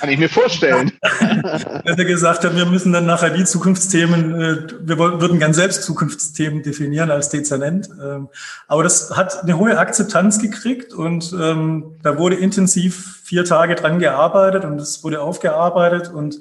Kann 0.00 0.08
ich 0.08 0.18
mir 0.18 0.28
vorstellen. 0.28 0.90
Dass 1.00 1.96
er 1.96 2.04
gesagt 2.04 2.42
hat, 2.44 2.56
wir 2.56 2.66
müssen 2.66 2.92
dann 2.92 3.06
nachher 3.06 3.30
die 3.30 3.44
Zukunftsthemen, 3.44 4.34
äh, 4.34 4.66
wir 4.80 4.98
würden 4.98 5.38
gern 5.38 5.54
selbst 5.54 5.84
Zukunftsthemen 5.84 6.64
definieren 6.64 7.12
als 7.12 7.28
Dezernent. 7.28 7.88
Ähm, 8.02 8.28
aber 8.66 8.82
das 8.82 9.16
hat 9.16 9.44
eine 9.44 9.56
hohe 9.56 9.78
Akzeptanz 9.78 10.40
gekriegt 10.40 10.92
und 10.92 11.32
ähm, 11.40 11.94
da 12.02 12.18
wurde 12.18 12.34
intensiv 12.34 13.20
vier 13.22 13.44
Tage 13.44 13.76
dran 13.76 14.00
gearbeitet 14.00 14.64
und 14.64 14.80
es 14.80 15.04
wurde 15.04 15.20
aufgearbeitet 15.20 16.12
und 16.12 16.40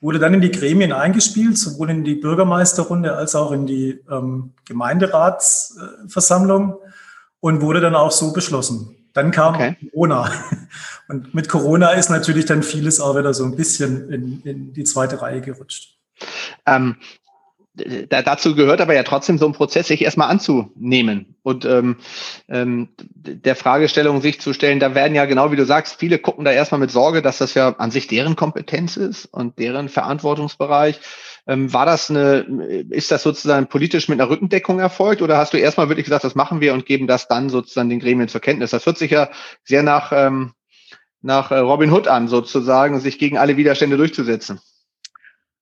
wurde 0.00 0.18
dann 0.18 0.34
in 0.34 0.40
die 0.40 0.50
Gremien 0.50 0.90
eingespielt, 0.92 1.56
sowohl 1.56 1.90
in 1.90 2.02
die 2.02 2.16
Bürgermeisterrunde 2.16 3.14
als 3.14 3.36
auch 3.36 3.52
in 3.52 3.66
die 3.66 4.00
ähm, 4.10 4.54
Gemeinderatsversammlung 4.66 6.74
und 7.40 7.60
wurde 7.60 7.80
dann 7.80 7.94
auch 7.94 8.10
so 8.10 8.32
beschlossen. 8.32 8.96
Dann 9.12 9.30
kam 9.30 9.54
okay. 9.54 9.76
Corona. 9.92 10.30
Und 11.08 11.34
mit 11.34 11.48
Corona 11.48 11.92
ist 11.92 12.10
natürlich 12.10 12.44
dann 12.44 12.62
vieles 12.62 13.00
auch 13.00 13.16
wieder 13.16 13.32
so 13.32 13.44
ein 13.44 13.56
bisschen 13.56 14.10
in, 14.10 14.42
in 14.42 14.72
die 14.74 14.84
zweite 14.84 15.22
Reihe 15.22 15.40
gerutscht. 15.40 15.96
Ähm, 16.66 16.96
da, 18.08 18.22
dazu 18.22 18.54
gehört 18.54 18.80
aber 18.80 18.94
ja 18.94 19.02
trotzdem 19.02 19.38
so 19.38 19.46
ein 19.46 19.52
Prozess, 19.52 19.88
sich 19.88 20.02
erstmal 20.02 20.30
anzunehmen 20.30 21.36
und 21.42 21.64
ähm, 21.64 21.96
ähm, 22.48 22.88
der 22.98 23.54
Fragestellung 23.54 24.22
sich 24.22 24.40
zu 24.40 24.52
stellen. 24.52 24.80
Da 24.80 24.94
werden 24.94 25.14
ja 25.14 25.26
genau 25.26 25.52
wie 25.52 25.56
du 25.56 25.66
sagst, 25.66 25.98
viele 25.98 26.18
gucken 26.18 26.44
da 26.44 26.52
erstmal 26.52 26.80
mit 26.80 26.90
Sorge, 26.90 27.22
dass 27.22 27.38
das 27.38 27.54
ja 27.54 27.70
an 27.76 27.90
sich 27.90 28.06
deren 28.06 28.36
Kompetenz 28.36 28.96
ist 28.96 29.26
und 29.26 29.58
deren 29.58 29.88
Verantwortungsbereich. 29.88 31.00
Ähm, 31.48 31.72
war 31.72 31.86
das 31.86 32.10
eine, 32.10 32.38
ist 32.90 33.10
das 33.12 33.22
sozusagen 33.22 33.68
politisch 33.68 34.08
mit 34.08 34.20
einer 34.20 34.28
Rückendeckung 34.28 34.80
erfolgt 34.80 35.22
oder 35.22 35.38
hast 35.38 35.52
du 35.52 35.58
erstmal 35.58 35.88
wirklich 35.88 36.04
gesagt, 36.04 36.24
das 36.24 36.34
machen 36.34 36.60
wir 36.60 36.74
und 36.74 36.86
geben 36.86 37.06
das 37.06 37.28
dann 37.28 37.48
sozusagen 37.48 37.88
den 37.88 38.00
Gremien 38.00 38.28
zur 38.28 38.40
Kenntnis? 38.40 38.70
Das 38.70 38.84
hört 38.84 38.98
sich 38.98 39.12
ja 39.12 39.28
sehr 39.62 39.84
nach, 39.84 40.12
ähm, 40.12 40.52
nach 41.22 41.52
äh, 41.52 41.58
Robin 41.58 41.92
Hood 41.92 42.08
an, 42.08 42.26
sozusagen, 42.26 42.98
sich 42.98 43.18
gegen 43.18 43.38
alle 43.38 43.56
Widerstände 43.56 43.96
durchzusetzen. 43.96 44.60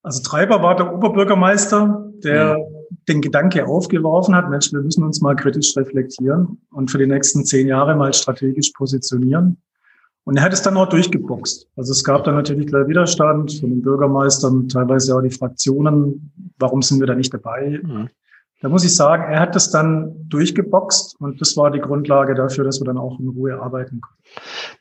Also 0.02 0.22
Treiber 0.22 0.62
war 0.62 0.76
der 0.76 0.94
Oberbürgermeister, 0.94 2.10
der 2.22 2.58
mhm. 2.58 2.98
den 3.08 3.20
Gedanke 3.22 3.66
aufgeworfen 3.66 4.34
hat, 4.34 4.50
Mensch, 4.50 4.72
wir 4.72 4.80
müssen 4.80 5.02
uns 5.02 5.20
mal 5.20 5.34
kritisch 5.34 5.76
reflektieren 5.76 6.62
und 6.70 6.90
für 6.90 6.98
die 6.98 7.06
nächsten 7.06 7.44
zehn 7.44 7.68
Jahre 7.68 7.94
mal 7.94 8.12
strategisch 8.12 8.70
positionieren. 8.72 9.62
Und 10.24 10.36
er 10.36 10.42
hat 10.42 10.52
es 10.54 10.62
dann 10.62 10.76
auch 10.76 10.88
durchgeboxt. 10.88 11.68
Also 11.76 11.92
es 11.92 12.02
gab 12.02 12.24
dann 12.24 12.34
natürlich 12.34 12.66
gleich 12.66 12.88
Widerstand 12.88 13.52
von 13.60 13.70
den 13.70 13.82
Bürgermeistern, 13.82 14.68
teilweise 14.68 15.14
auch 15.14 15.20
die 15.20 15.30
Fraktionen. 15.30 16.32
Warum 16.58 16.80
sind 16.82 17.00
wir 17.00 17.06
da 17.06 17.14
nicht 17.14 17.32
dabei? 17.32 17.80
Mhm. 17.82 18.08
Da 18.62 18.70
muss 18.70 18.84
ich 18.84 18.96
sagen, 18.96 19.30
er 19.30 19.40
hat 19.40 19.54
das 19.54 19.70
dann 19.70 20.14
durchgeboxt 20.30 21.20
und 21.20 21.38
das 21.38 21.54
war 21.58 21.70
die 21.70 21.80
Grundlage 21.80 22.34
dafür, 22.34 22.64
dass 22.64 22.80
wir 22.80 22.86
dann 22.86 22.96
auch 22.96 23.20
in 23.20 23.28
Ruhe 23.28 23.60
arbeiten 23.60 24.00
konnten. 24.00 24.22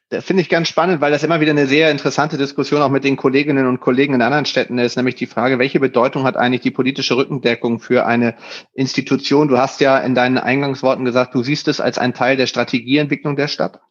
Das 0.07 0.23
finde 0.23 0.41
ich 0.41 0.47
ganz 0.47 0.69
spannend, 0.69 1.01
weil 1.01 1.11
das 1.11 1.23
immer 1.23 1.41
wieder 1.41 1.51
eine 1.51 1.67
sehr 1.67 1.91
interessante 1.91 2.37
Diskussion 2.37 2.81
auch 2.81 2.89
mit 2.89 3.03
den 3.03 3.17
Kolleginnen 3.17 3.67
und 3.67 3.81
Kollegen 3.81 4.13
in 4.13 4.21
anderen 4.21 4.45
Städten 4.45 4.77
ist, 4.77 4.95
nämlich 4.95 5.15
die 5.15 5.25
Frage, 5.25 5.59
welche 5.59 5.81
Bedeutung 5.81 6.23
hat 6.23 6.37
eigentlich 6.37 6.61
die 6.61 6.71
politische 6.71 7.17
Rückendeckung 7.17 7.81
für 7.81 8.05
eine 8.05 8.35
Institution? 8.73 9.49
Du 9.49 9.57
hast 9.57 9.81
ja 9.81 9.97
in 9.97 10.15
deinen 10.15 10.37
Eingangsworten 10.37 11.03
gesagt, 11.03 11.35
du 11.35 11.43
siehst 11.43 11.67
es 11.67 11.81
als 11.81 11.97
ein 11.97 12.13
Teil 12.13 12.37
der 12.37 12.47
Strategieentwicklung 12.47 13.35
der 13.35 13.49
Stadt 13.49 13.81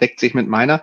deckt 0.00 0.20
sich 0.20 0.34
mit 0.34 0.48
meiner. 0.48 0.82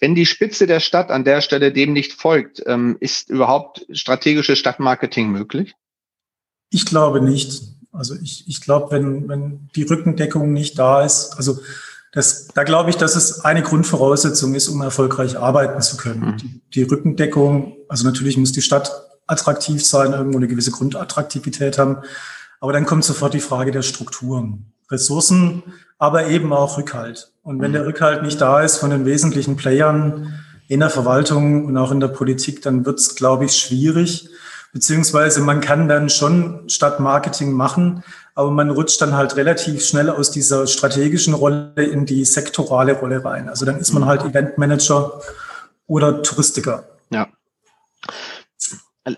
Wenn 0.00 0.14
die 0.14 0.26
Spitze 0.26 0.66
der 0.66 0.80
Stadt 0.80 1.10
an 1.10 1.24
der 1.24 1.40
Stelle 1.40 1.72
dem 1.72 1.92
nicht 1.92 2.12
folgt, 2.12 2.62
ähm, 2.66 2.96
ist 3.00 3.30
überhaupt 3.30 3.86
strategische 3.90 4.56
Stadtmarketing 4.56 5.30
möglich? 5.30 5.74
Ich 6.70 6.84
glaube 6.86 7.20
nicht. 7.20 7.62
Also 7.92 8.14
ich, 8.14 8.44
ich 8.46 8.60
glaube, 8.60 8.90
wenn, 8.90 9.28
wenn 9.28 9.68
die 9.74 9.84
Rückendeckung 9.84 10.52
nicht 10.52 10.78
da 10.78 11.02
ist, 11.02 11.34
also 11.36 11.58
das, 12.12 12.48
da 12.48 12.64
glaube 12.64 12.90
ich, 12.90 12.96
dass 12.96 13.14
es 13.14 13.40
eine 13.40 13.62
Grundvoraussetzung 13.62 14.54
ist, 14.54 14.68
um 14.68 14.80
erfolgreich 14.80 15.38
arbeiten 15.38 15.80
zu 15.82 15.96
können. 15.96 16.32
Mhm. 16.32 16.36
Die, 16.38 16.62
die 16.74 16.82
Rückendeckung, 16.82 17.76
also 17.88 18.04
natürlich 18.04 18.36
muss 18.36 18.52
die 18.52 18.62
Stadt 18.62 18.90
attraktiv 19.26 19.84
sein, 19.84 20.12
irgendwo 20.12 20.38
eine 20.38 20.48
gewisse 20.48 20.70
Grundattraktivität 20.70 21.78
haben. 21.78 21.98
Aber 22.60 22.72
dann 22.72 22.86
kommt 22.86 23.04
sofort 23.04 23.34
die 23.34 23.40
Frage 23.40 23.70
der 23.70 23.82
Strukturen. 23.82 24.72
Ressourcen, 24.90 25.62
aber 25.98 26.26
eben 26.26 26.52
auch 26.52 26.78
Rückhalt. 26.78 27.30
Und 27.42 27.60
wenn 27.60 27.72
der 27.72 27.82
mhm. 27.82 27.88
Rückhalt 27.88 28.22
nicht 28.22 28.40
da 28.40 28.60
ist 28.60 28.78
von 28.78 28.90
den 28.90 29.04
wesentlichen 29.04 29.56
Playern 29.56 30.34
in 30.68 30.80
der 30.80 30.90
Verwaltung 30.90 31.66
und 31.66 31.76
auch 31.76 31.92
in 31.92 32.00
der 32.00 32.08
Politik, 32.08 32.62
dann 32.62 32.84
wird 32.84 32.98
es, 32.98 33.14
glaube 33.14 33.44
ich, 33.44 33.56
schwierig. 33.56 34.28
Beziehungsweise 34.72 35.40
man 35.40 35.60
kann 35.60 35.88
dann 35.88 36.10
schon 36.10 36.68
Stadtmarketing 36.68 37.52
machen, 37.52 38.02
aber 38.34 38.50
man 38.50 38.70
rutscht 38.70 39.00
dann 39.00 39.16
halt 39.16 39.36
relativ 39.36 39.84
schnell 39.86 40.10
aus 40.10 40.30
dieser 40.30 40.66
strategischen 40.66 41.34
Rolle 41.34 41.72
in 41.76 42.04
die 42.04 42.24
sektorale 42.24 42.92
Rolle 42.94 43.24
rein. 43.24 43.48
Also 43.48 43.64
dann 43.64 43.78
ist 43.78 43.92
man 43.92 44.02
mhm. 44.02 44.06
halt 44.06 44.22
Eventmanager 44.22 45.20
oder 45.86 46.22
Touristiker. 46.22 46.84
Ja. 47.10 47.28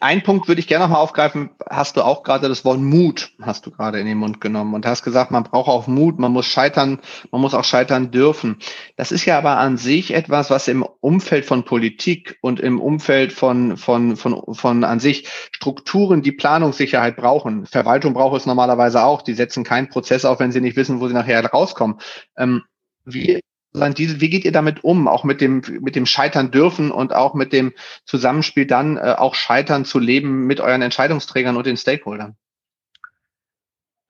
Ein 0.01 0.23
Punkt 0.23 0.49
würde 0.49 0.61
ich 0.61 0.67
gerne 0.67 0.85
nochmal 0.85 1.01
aufgreifen. 1.01 1.49
Hast 1.69 1.97
du 1.97 2.03
auch 2.03 2.23
gerade 2.23 2.49
das 2.49 2.65
Wort 2.65 2.79
Mut, 2.79 3.33
hast 3.41 3.65
du 3.65 3.71
gerade 3.71 3.99
in 3.99 4.07
den 4.07 4.19
Mund 4.19 4.39
genommen 4.39 4.75
und 4.75 4.85
hast 4.85 5.03
gesagt, 5.03 5.31
man 5.31 5.45
braucht 5.45 5.69
auch 5.69 5.87
Mut, 5.87 6.19
man 6.19 6.31
muss 6.31 6.45
scheitern, 6.45 7.01
man 7.31 7.41
muss 7.41 7.55
auch 7.55 7.65
scheitern 7.65 8.11
dürfen. 8.11 8.59
Das 8.97 9.13
ist 9.13 9.25
ja 9.25 9.39
aber 9.39 9.57
an 9.57 9.79
sich 9.79 10.13
etwas, 10.13 10.51
was 10.51 10.69
im 10.69 10.83
Umfeld 11.01 11.47
von 11.47 11.65
Politik 11.65 12.39
und 12.43 12.61
im 12.61 12.81
Umfeld 12.81 13.33
von, 13.33 13.79
von, 13.79 14.17
von, 14.17 14.55
von 14.55 14.85
an 14.85 15.01
sich 15.01 15.27
Strukturen, 15.53 16.21
die 16.21 16.33
Planungssicherheit 16.33 17.17
brauchen. 17.17 17.65
Verwaltung 17.65 18.13
braucht 18.13 18.37
es 18.37 18.47
normalerweise 18.47 19.03
auch. 19.03 19.23
Die 19.23 19.35
setzen 19.35 19.65
keinen 19.65 19.89
Prozess 19.89 20.27
auf, 20.27 20.39
wenn 20.39 20.53
sie 20.53 20.61
nicht 20.61 20.77
wissen, 20.77 21.01
wo 21.01 21.09
sie 21.09 21.15
nachher 21.15 21.45
rauskommen. 21.47 21.99
Ähm, 22.37 22.63
wie 23.07 23.41
wie 23.81 24.31
geht 24.31 24.45
ihr 24.45 24.53
damit 24.53 24.85
um, 24.85 25.09
auch 25.09 25.25
mit 25.25 25.41
dem, 25.41 25.63
mit 25.81 25.97
dem 25.97 26.07
Scheitern 26.07 26.51
dürfen 26.51 26.91
und 26.91 27.15
auch 27.15 27.35
mit 27.35 27.53
dem 27.53 27.73
Zusammenspiel 28.05 28.67
dann 28.67 28.97
äh, 28.97 29.15
auch 29.17 29.35
Scheitern 29.35 29.85
zu 29.85 29.99
leben 29.99 30.47
mit 30.47 30.61
euren 30.61 30.83
Entscheidungsträgern 30.83 31.57
und 31.57 31.67
den 31.67 31.77
Stakeholdern? 31.77 32.37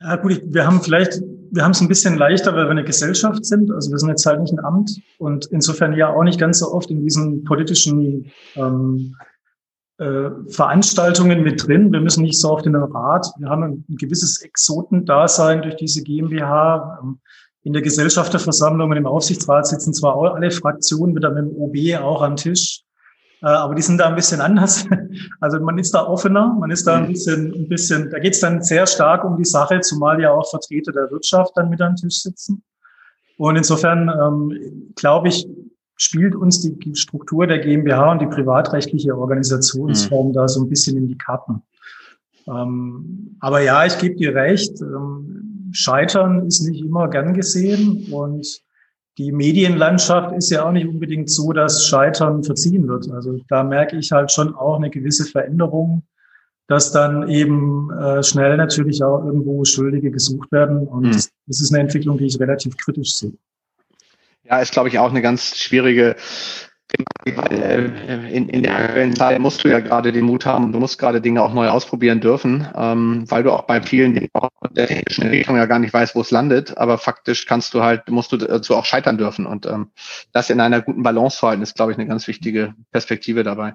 Ja 0.01 0.15
gut, 0.17 0.41
wir 0.45 0.65
haben 0.65 0.81
vielleicht, 0.81 1.21
wir 1.51 1.65
haben 1.65 1.73
es 1.73 1.81
ein 1.81 1.89
bisschen 1.89 2.17
leichter, 2.17 2.55
weil 2.55 2.67
wir 2.67 2.71
eine 2.71 2.85
Gesellschaft 2.85 3.45
sind. 3.45 3.73
Also 3.73 3.91
wir 3.91 3.99
sind 3.99 4.11
jetzt 4.11 4.25
halt 4.27 4.41
nicht 4.41 4.53
ein 4.53 4.65
Amt 4.65 5.01
und 5.19 5.47
insofern 5.47 5.93
ja 5.93 6.09
auch 6.13 6.23
nicht 6.23 6.39
ganz 6.39 6.61
so 6.61 6.73
oft 6.73 6.91
in 6.91 7.03
diesen 7.03 7.43
politischen 7.43 8.31
ähm, 8.55 9.17
äh, 9.99 10.31
Veranstaltungen 10.49 11.43
mit 11.43 11.67
drin. 11.67 11.93
Wir 11.93 12.01
müssen 12.01 12.23
nicht 12.23 12.41
so 12.41 12.51
oft 12.51 12.67
in 12.67 12.75
den 12.75 12.83
Rat. 12.85 13.27
Wir 13.39 13.49
haben 13.49 13.65
ein, 13.65 13.85
ein 13.89 13.97
gewisses 13.97 14.41
Exotendasein 14.41 15.63
durch 15.63 15.75
diese 15.75 16.05
GmbH. 16.05 17.01
Ähm, 17.03 17.19
in 17.69 17.75
der 17.75 17.83
Gesellschafterversammlung 17.83 18.91
und 18.91 18.97
im 18.97 19.07
Aufsichtsrat 19.07 19.67
sitzen 19.67 19.93
zwar 19.93 20.17
auch 20.17 20.35
alle 20.35 20.51
Fraktionen 20.51 21.13
mit 21.13 21.23
dem 21.23 21.55
OB 21.55 22.03
auch 22.03 22.23
am 22.23 22.35
Tisch, 22.35 22.81
äh, 23.43 23.47
aber 23.47 23.75
die 23.75 23.83
sind 23.83 23.99
da 23.99 24.09
ein 24.09 24.15
bisschen 24.15 24.41
anders. 24.41 24.87
Also 25.41 25.61
man 25.61 25.79
ist 25.79 25.93
da 25.93 26.07
offener, 26.07 26.57
man 26.59 26.71
ist 26.71 26.87
da 26.87 26.97
ein 26.97 27.05
mhm. 27.05 27.09
bisschen, 27.09 27.55
ein 27.55 27.69
bisschen, 27.69 28.11
da 28.11 28.19
geht 28.21 28.33
es 28.33 28.41
dann 28.41 28.63
sehr 28.63 28.87
stark 28.87 29.23
um 29.23 29.37
die 29.37 29.45
Sache, 29.45 29.81
zumal 29.81 30.21
ja 30.21 30.33
auch 30.33 30.49
Vertreter 30.49 30.93
der 30.93 31.11
Wirtschaft 31.11 31.53
dann 31.57 31.69
mit 31.69 31.83
am 31.83 31.95
Tisch 31.95 32.23
sitzen. 32.23 32.63
Und 33.37 33.57
insofern 33.57 34.09
ähm, 34.09 34.93
glaube 34.97 35.29
ich, 35.29 35.47
spielt 35.97 36.35
uns 36.35 36.63
die 36.63 36.95
Struktur 36.95 37.47
der 37.47 37.59
GmbH 37.59 38.13
und 38.13 38.23
die 38.23 38.27
privatrechtliche 38.27 39.15
Organisationsform 39.15 40.29
mhm. 40.29 40.33
da 40.33 40.49
so 40.49 40.63
ein 40.63 40.71
bisschen 40.71 40.97
in 40.97 41.07
die 41.07 41.19
Karten. 41.19 41.63
Ähm, 42.49 43.37
aber 43.41 43.61
ja, 43.61 43.85
ich 43.85 43.99
gebe 43.99 44.17
dir 44.17 44.35
recht. 44.35 44.81
Ähm, 44.81 45.71
Scheitern 45.73 46.47
ist 46.47 46.61
nicht 46.63 46.83
immer 46.83 47.09
gern 47.09 47.35
gesehen 47.35 48.07
und 48.11 48.63
die 49.19 49.33
Medienlandschaft 49.33 50.35
ist 50.37 50.51
ja 50.51 50.65
auch 50.65 50.73
nicht 50.73 50.87
unbedingt 50.87 51.29
so, 51.29 51.53
dass 51.53 51.87
Scheitern 51.87 52.45
verziehen 52.45 52.87
wird. 52.89 53.11
Also 53.11 53.41
da 53.49 53.65
merke 53.65 53.97
ich 53.97 54.13
halt 54.13 54.31
schon 54.31 54.55
auch 54.55 54.77
eine 54.77 54.91
gewisse 54.91 55.25
Veränderung, 55.25 56.05
dass 56.69 56.93
dann 56.93 57.29
eben 57.29 57.91
äh, 57.91 58.23
schnell 58.23 58.57
natürlich 58.57 59.03
auch 59.03 59.25
irgendwo 59.25 59.65
Schuldige 59.65 60.11
gesucht 60.11 60.53
werden. 60.53 60.87
Und 60.87 61.07
hm. 61.07 61.13
das, 61.13 61.61
ist 61.61 61.73
eine 61.73 61.83
Entwicklung, 61.83 62.17
die 62.19 62.27
ich 62.27 62.39
relativ 62.39 62.77
kritisch 62.77 63.15
sehe. 63.15 63.33
Ja, 64.45 64.61
ist, 64.61 64.73
glaube 64.73 64.89
ich, 64.89 64.99
auch 64.99 65.11
eine 65.11 65.21
ganz 65.21 65.57
schwierige 65.57 66.15
in, 67.25 68.49
in 68.49 68.63
der 68.63 68.77
aktuellen 68.77 69.15
Zeit 69.15 69.39
musst 69.39 69.63
du 69.63 69.69
ja 69.69 69.81
gerade 69.81 70.13
den 70.13 70.25
Mut 70.25 70.47
haben, 70.47 70.73
du 70.73 70.79
musst 70.79 70.99
gerade 70.99 71.21
Dinge 71.21 71.43
auch 71.43 71.53
neu 71.53 71.69
ausprobieren 71.69 72.21
dürfen, 72.21 72.67
ähm, 72.75 73.25
weil 73.29 73.43
du 73.43 73.53
auch 73.53 73.63
bei 73.63 73.83
vielen 73.83 74.15
Dingen 74.15 74.31
auch 74.33 74.49
der 74.71 74.87
technischen 74.87 75.25
Entwicklung 75.25 75.57
ja 75.57 75.67
gar 75.67 75.79
nicht 75.79 75.93
weißt, 75.93 76.15
wo 76.15 76.23
es 76.23 76.31
landet, 76.31 76.79
aber 76.79 76.97
faktisch 76.97 77.45
kannst 77.47 77.75
du 77.75 77.83
halt, 77.83 78.09
musst 78.09 78.33
du 78.33 78.39
dazu 78.39 78.75
auch 78.75 78.87
scheitern 78.87 79.19
dürfen 79.19 79.45
und 79.45 79.67
ähm, 79.67 79.91
das 80.33 80.49
in 80.49 80.61
einer 80.61 80.81
guten 80.81 81.03
Balance 81.03 81.39
zu 81.39 81.47
halten, 81.47 81.63
ist, 81.63 81.75
glaube 81.75 81.93
ich, 81.93 81.99
eine 81.99 82.09
ganz 82.09 82.27
wichtige 82.27 82.75
Perspektive 82.91 83.43
dabei. 83.43 83.75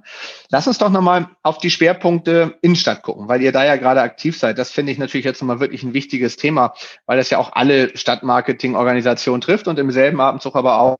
Lass 0.49 0.67
uns 0.67 0.79
doch 0.79 0.89
nochmal 0.89 1.27
auf 1.43 1.59
die 1.59 1.69
Schwerpunkte 1.69 2.55
Innenstadt 2.61 3.03
gucken, 3.03 3.27
weil 3.27 3.41
ihr 3.41 3.51
da 3.51 3.63
ja 3.63 3.75
gerade 3.75 4.01
aktiv 4.01 4.37
seid. 4.37 4.57
Das 4.57 4.71
finde 4.71 4.91
ich 4.91 4.97
natürlich 4.97 5.25
jetzt 5.25 5.41
nochmal 5.41 5.59
wirklich 5.59 5.83
ein 5.83 5.93
wichtiges 5.93 6.35
Thema, 6.37 6.73
weil 7.05 7.17
das 7.17 7.29
ja 7.29 7.37
auch 7.37 7.53
alle 7.53 7.95
Stadtmarketing-Organisationen 7.95 9.41
trifft 9.41 9.67
und 9.67 9.77
im 9.77 9.91
selben 9.91 10.19
Abendzug 10.19 10.55
aber 10.55 10.79
auch 10.79 10.97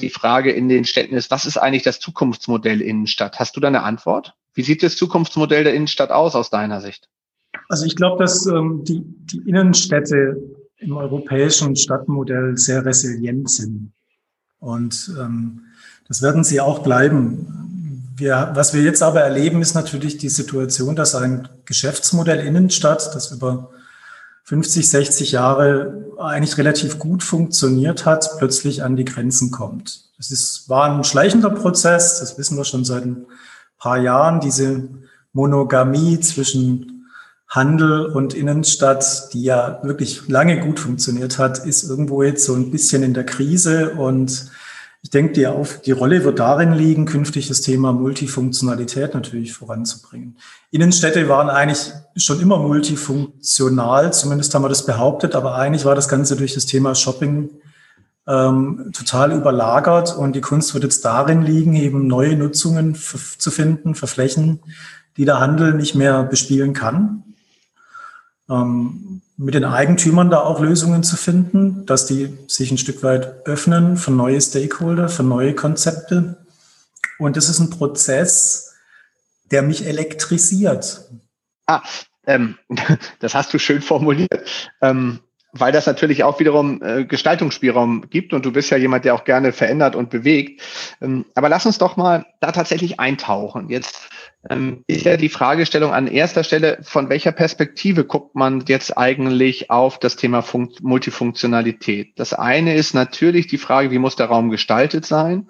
die 0.00 0.10
Frage 0.10 0.52
in 0.52 0.68
den 0.68 0.84
Städten 0.84 1.14
ist, 1.14 1.30
was 1.30 1.46
ist 1.46 1.56
eigentlich 1.56 1.82
das 1.82 2.00
Zukunftsmodell 2.00 2.80
Innenstadt? 2.80 3.38
Hast 3.38 3.56
du 3.56 3.60
da 3.60 3.68
eine 3.68 3.82
Antwort? 3.82 4.34
Wie 4.54 4.62
sieht 4.62 4.82
das 4.82 4.96
Zukunftsmodell 4.96 5.64
der 5.64 5.74
Innenstadt 5.74 6.10
aus 6.10 6.34
aus 6.34 6.50
deiner 6.50 6.80
Sicht? 6.80 7.08
Also 7.68 7.84
ich 7.84 7.96
glaube, 7.96 8.22
dass 8.22 8.46
ähm, 8.46 8.84
die, 8.84 9.02
die 9.04 9.48
Innenstädte 9.48 10.36
im 10.78 10.96
europäischen 10.96 11.76
Stadtmodell 11.76 12.56
sehr 12.56 12.84
resilient 12.84 13.50
sind. 13.50 13.92
Und 14.60 15.12
ähm, 15.18 15.62
das 16.06 16.22
werden 16.22 16.44
sie 16.44 16.60
auch 16.60 16.80
bleiben. 16.80 18.12
Wir, 18.16 18.50
was 18.54 18.74
wir 18.74 18.82
jetzt 18.82 19.02
aber 19.02 19.20
erleben, 19.20 19.60
ist 19.60 19.74
natürlich 19.74 20.18
die 20.18 20.28
Situation, 20.28 20.96
dass 20.96 21.14
ein 21.14 21.48
Geschäftsmodell 21.64 22.44
Innenstadt, 22.44 23.14
das 23.14 23.30
über 23.30 23.70
50, 24.48 24.88
60 24.88 25.32
Jahre 25.32 26.06
eigentlich 26.18 26.56
relativ 26.56 26.98
gut 26.98 27.22
funktioniert 27.22 28.06
hat, 28.06 28.30
plötzlich 28.38 28.82
an 28.82 28.96
die 28.96 29.04
Grenzen 29.04 29.50
kommt. 29.50 30.08
Das 30.16 30.30
ist, 30.30 30.70
war 30.70 30.90
ein 30.90 31.04
schleichender 31.04 31.50
Prozess, 31.50 32.18
das 32.18 32.38
wissen 32.38 32.56
wir 32.56 32.64
schon 32.64 32.86
seit 32.86 33.04
ein 33.04 33.26
paar 33.78 33.98
Jahren, 33.98 34.40
diese 34.40 34.88
Monogamie 35.34 36.18
zwischen 36.20 37.04
Handel 37.46 38.06
und 38.06 38.32
Innenstadt, 38.32 39.34
die 39.34 39.42
ja 39.42 39.80
wirklich 39.82 40.26
lange 40.28 40.60
gut 40.60 40.80
funktioniert 40.80 41.36
hat, 41.36 41.66
ist 41.66 41.82
irgendwo 41.82 42.22
jetzt 42.22 42.46
so 42.46 42.54
ein 42.54 42.70
bisschen 42.70 43.02
in 43.02 43.12
der 43.12 43.26
Krise 43.26 43.90
und 43.90 44.50
ich 45.02 45.10
denke, 45.10 45.32
die, 45.32 45.46
auf, 45.46 45.80
die 45.80 45.92
Rolle 45.92 46.24
wird 46.24 46.40
darin 46.40 46.72
liegen, 46.72 47.06
künftig 47.06 47.48
das 47.48 47.60
Thema 47.60 47.92
Multifunktionalität 47.92 49.14
natürlich 49.14 49.52
voranzubringen. 49.52 50.36
Innenstädte 50.70 51.28
waren 51.28 51.48
eigentlich 51.48 51.92
schon 52.16 52.40
immer 52.40 52.58
multifunktional, 52.58 54.12
zumindest 54.12 54.54
haben 54.54 54.62
wir 54.62 54.68
das 54.68 54.84
behauptet, 54.84 55.36
aber 55.36 55.54
eigentlich 55.54 55.84
war 55.84 55.94
das 55.94 56.08
Ganze 56.08 56.34
durch 56.36 56.54
das 56.54 56.66
Thema 56.66 56.96
Shopping 56.96 57.50
ähm, 58.26 58.90
total 58.92 59.32
überlagert 59.32 60.16
und 60.16 60.34
die 60.34 60.40
Kunst 60.40 60.74
wird 60.74 60.84
jetzt 60.84 61.04
darin 61.04 61.42
liegen, 61.42 61.74
eben 61.76 62.06
neue 62.06 62.36
Nutzungen 62.36 62.94
zu 62.94 63.50
finden 63.50 63.94
für 63.94 64.08
Flächen, 64.08 64.60
die 65.16 65.24
der 65.24 65.38
Handel 65.38 65.74
nicht 65.74 65.94
mehr 65.94 66.24
bespielen 66.24 66.74
kann. 66.74 67.22
Ähm, 68.50 69.22
mit 69.36 69.54
den 69.54 69.64
Eigentümern 69.64 70.30
da 70.30 70.40
auch 70.40 70.60
Lösungen 70.60 71.02
zu 71.02 71.16
finden, 71.16 71.86
dass 71.86 72.06
die 72.06 72.36
sich 72.48 72.70
ein 72.70 72.78
Stück 72.78 73.02
weit 73.02 73.46
öffnen 73.46 73.96
für 73.96 74.10
neue 74.10 74.40
Stakeholder, 74.40 75.08
für 75.08 75.22
neue 75.22 75.54
Konzepte. 75.54 76.44
Und 77.18 77.36
das 77.36 77.48
ist 77.48 77.60
ein 77.60 77.70
Prozess, 77.70 78.74
der 79.50 79.62
mich 79.62 79.86
elektrisiert. 79.86 81.08
Ah, 81.66 81.82
ähm, 82.26 82.56
das 83.20 83.34
hast 83.34 83.54
du 83.54 83.58
schön 83.58 83.82
formuliert. 83.82 84.42
Ähm, 84.80 85.20
weil 85.52 85.72
das 85.72 85.86
natürlich 85.86 86.24
auch 86.24 86.40
wiederum 86.40 86.82
äh, 86.82 87.04
Gestaltungsspielraum 87.04 88.10
gibt 88.10 88.32
und 88.32 88.44
du 88.44 88.52
bist 88.52 88.70
ja 88.70 88.76
jemand, 88.76 89.04
der 89.04 89.14
auch 89.14 89.24
gerne 89.24 89.52
verändert 89.52 89.96
und 89.96 90.10
bewegt. 90.10 90.62
Ähm, 91.00 91.24
aber 91.34 91.48
lass 91.48 91.64
uns 91.64 91.78
doch 91.78 91.96
mal 91.96 92.26
da 92.40 92.52
tatsächlich 92.52 93.00
eintauchen. 93.00 93.70
Jetzt 93.70 94.08
ist 94.86 95.04
ja 95.04 95.16
die 95.16 95.28
Fragestellung 95.28 95.92
an 95.92 96.06
erster 96.06 96.44
Stelle, 96.44 96.78
von 96.82 97.08
welcher 97.08 97.32
Perspektive 97.32 98.04
guckt 98.04 98.36
man 98.36 98.64
jetzt 98.68 98.96
eigentlich 98.96 99.70
auf 99.70 99.98
das 99.98 100.16
Thema 100.16 100.42
Fun 100.42 100.72
Multifunktionalität? 100.80 102.12
Das 102.16 102.32
eine 102.32 102.74
ist 102.74 102.94
natürlich 102.94 103.48
die 103.48 103.58
Frage, 103.58 103.90
wie 103.90 103.98
muss 103.98 104.16
der 104.16 104.26
Raum 104.26 104.50
gestaltet 104.50 105.04
sein? 105.04 105.48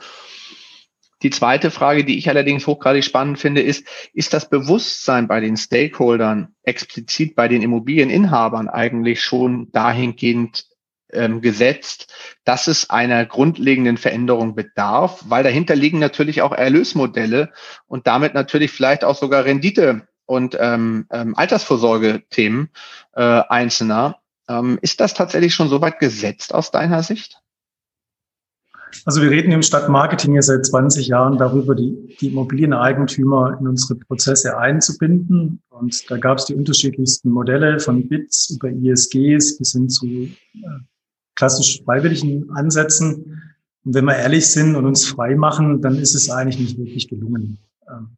Die 1.22 1.31
zweite 1.31 1.70
Frage, 1.70 2.05
die 2.05 2.16
ich 2.16 2.29
allerdings 2.29 2.66
hochgradig 2.66 3.05
spannend 3.05 3.38
finde, 3.38 3.61
ist, 3.61 3.87
ist 4.14 4.33
das 4.33 4.48
Bewusstsein 4.48 5.27
bei 5.27 5.40
den 5.40 5.57
Stakeholdern, 5.57 6.55
explizit 6.62 7.35
bei 7.35 7.48
den 7.48 7.61
Immobilieninhabern 7.61 8.68
eigentlich 8.68 9.20
schon 9.20 9.70
dahingehend 9.72 10.64
ähm, 11.12 11.40
gesetzt, 11.40 12.12
dass 12.44 12.66
es 12.66 12.90
einer 12.90 13.25
grundlegenden 13.27 13.97
Veränderung 13.97 14.55
bedarf, 14.55 15.25
weil 15.29 15.44
dahinter 15.44 15.77
liegen 15.77 15.99
natürlich 15.99 16.42
auch 16.42 16.53
Erlösmodelle 16.53 17.53
und 17.87 18.07
damit 18.07 18.35
natürlich 18.35 18.71
vielleicht 18.71 19.05
auch 19.05 19.16
sogar 19.16 19.44
Rendite 19.44 20.09
und 20.27 20.57
ähm, 20.61 21.07
ähm, 21.11 21.35
Altersvorsorgethemen 21.37 22.71
äh, 23.14 23.23
einzelner. 23.23 24.18
Ähm, 24.49 24.79
ist 24.83 25.01
das 25.01 25.14
tatsächlich 25.14 25.55
schon 25.55 25.68
so 25.68 25.81
weit 25.81 25.99
gesetzt 25.99 26.55
aus 26.55 26.71
deiner 26.71 27.03
Sicht? 27.03 27.40
Also 29.05 29.23
wir 29.23 29.31
reden 29.31 29.53
im 29.53 29.62
Stadtmarketing 29.62 30.35
ja 30.35 30.42
seit 30.42 30.64
20 30.64 31.09
Jahren 31.09 31.38
darüber, 31.38 31.75
die, 31.75 32.16
die 32.21 32.29
Immobilieneigentümer 32.29 33.57
in 33.61 33.68
unsere 33.68 33.97
Prozesse 33.97 34.57
einzubinden. 34.57 35.61
Und 35.71 36.11
da 36.11 36.16
gab 36.16 36.38
es 36.38 36.47
die 36.47 36.55
unterschiedlichsten 36.55 37.31
Modelle 37.31 37.81
von 37.81 38.09
BITS 38.09 38.51
über 38.51 38.71
ISGs 38.71 39.59
bis 39.59 39.73
hin 39.73 39.88
zu 39.88 40.07
äh, 40.07 40.31
klassisch 41.38 41.83
freiwilligen 41.85 42.51
Ansätzen. 42.51 43.42
Und 43.85 43.94
wenn 43.94 44.05
wir 44.05 44.16
ehrlich 44.16 44.48
sind 44.48 44.74
und 44.74 44.85
uns 44.85 45.07
frei 45.07 45.37
machen, 45.37 45.81
dann 45.81 45.96
ist 45.96 46.14
es 46.14 46.29
eigentlich 46.31 46.59
nicht 46.59 46.79
wirklich 46.79 47.09
gelungen. 47.09 47.59
Ähm, 47.88 48.16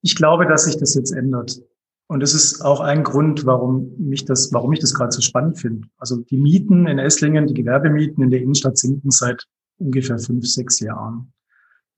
ich 0.00 0.14
glaube, 0.14 0.46
dass 0.46 0.64
sich 0.64 0.76
das 0.78 0.94
jetzt 0.94 1.10
ändert. 1.12 1.60
Und 2.06 2.20
das 2.20 2.34
ist 2.34 2.64
auch 2.64 2.78
ein 2.78 3.02
Grund, 3.02 3.44
warum 3.46 3.92
mich 3.98 4.24
das, 4.24 4.52
warum 4.52 4.72
ich 4.72 4.78
das 4.78 4.94
gerade 4.94 5.10
so 5.10 5.20
spannend 5.20 5.58
finde. 5.58 5.88
Also 5.98 6.18
die 6.18 6.38
Mieten 6.38 6.86
in 6.86 7.00
Esslingen, 7.00 7.48
die 7.48 7.54
Gewerbemieten 7.54 8.22
in 8.22 8.30
der 8.30 8.40
Innenstadt 8.40 8.78
sinken 8.78 9.10
seit 9.10 9.44
ungefähr 9.78 10.18
fünf, 10.20 10.46
sechs 10.46 10.78
Jahren. 10.78 11.32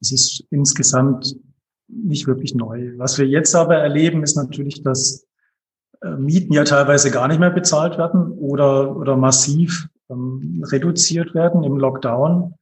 Es 0.00 0.12
ist 0.12 0.44
insgesamt 0.50 1.36
nicht 1.88 2.26
wirklich 2.26 2.54
neu. 2.54 2.94
Was 2.96 3.18
wir 3.18 3.26
jetzt 3.26 3.54
aber 3.54 3.76
erleben, 3.76 4.22
ist 4.22 4.36
natürlich, 4.36 4.82
dass 4.82 5.26
äh, 6.00 6.16
Mieten 6.16 6.54
ja 6.54 6.64
teilweise 6.64 7.10
gar 7.10 7.28
nicht 7.28 7.40
mehr 7.40 7.50
bezahlt 7.50 7.98
werden 7.98 8.32
oder, 8.32 8.96
oder 8.96 9.16
massiv 9.16 9.88
ähm, 10.10 10.64
reduziert 10.70 11.34
werden 11.34 11.64
im 11.64 11.76
Lockdown. 11.76 12.54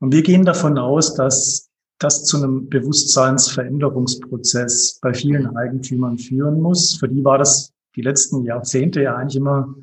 Und 0.00 0.12
wir 0.12 0.22
gehen 0.22 0.44
davon 0.44 0.76
aus, 0.78 1.14
dass 1.14 1.70
das 1.98 2.24
zu 2.24 2.36
einem 2.36 2.68
Bewusstseinsveränderungsprozess 2.68 4.98
bei 5.00 5.14
vielen 5.14 5.56
Eigentümern 5.56 6.18
führen 6.18 6.60
muss. 6.60 6.96
Für 6.96 7.08
die 7.08 7.24
war 7.24 7.38
das 7.38 7.72
die 7.96 8.02
letzten 8.02 8.44
Jahrzehnte 8.44 9.02
ja 9.02 9.16
eigentlich 9.16 9.36
immer 9.36 9.74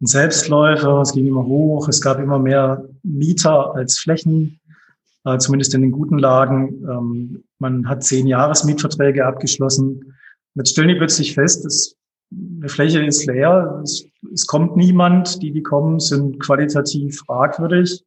ein 0.00 0.06
Selbstläufer. 0.06 1.00
Es 1.00 1.12
ging 1.12 1.28
immer 1.28 1.46
hoch. 1.46 1.86
Es 1.88 2.00
gab 2.00 2.18
immer 2.18 2.40
mehr 2.40 2.84
Mieter 3.04 3.72
als 3.74 3.98
Flächen, 3.98 4.58
äh, 5.24 5.38
zumindest 5.38 5.72
in 5.74 5.82
den 5.82 5.92
guten 5.92 6.18
Lagen. 6.18 6.84
Ähm, 6.88 7.44
man 7.60 7.88
hat 7.88 8.02
zehn 8.02 8.26
Jahresmietverträge 8.26 9.24
abgeschlossen. 9.24 10.16
Jetzt 10.54 10.70
stellen 10.70 10.88
die 10.88 10.96
plötzlich 10.96 11.34
fest, 11.34 11.64
dass 11.64 11.94
eine 12.58 12.68
Fläche 12.68 13.04
ist 13.04 13.26
leer. 13.26 13.80
Es, 13.82 14.06
es 14.32 14.46
kommt 14.46 14.76
niemand. 14.76 15.42
Die, 15.42 15.52
die 15.52 15.62
kommen, 15.62 16.00
sind 16.00 16.40
qualitativ 16.40 17.18
fragwürdig 17.18 18.04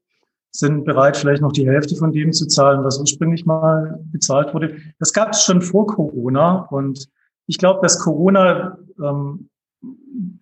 sind 0.57 0.85
bereit, 0.85 1.17
vielleicht 1.17 1.41
noch 1.41 1.51
die 1.51 1.67
Hälfte 1.67 1.95
von 1.95 2.11
dem 2.11 2.33
zu 2.33 2.47
zahlen, 2.47 2.83
was 2.83 2.99
ursprünglich 2.99 3.45
mal 3.45 3.99
bezahlt 4.11 4.53
wurde. 4.55 4.77
Das 4.97 5.13
gab 5.13 5.33
es 5.33 5.43
schon 5.43 5.61
vor 5.61 5.85
Corona 5.85 6.67
und 6.71 7.07
ich 7.45 7.57
glaube, 7.57 7.81
dass 7.83 7.99
Corona 7.99 8.77
ähm, 8.99 9.49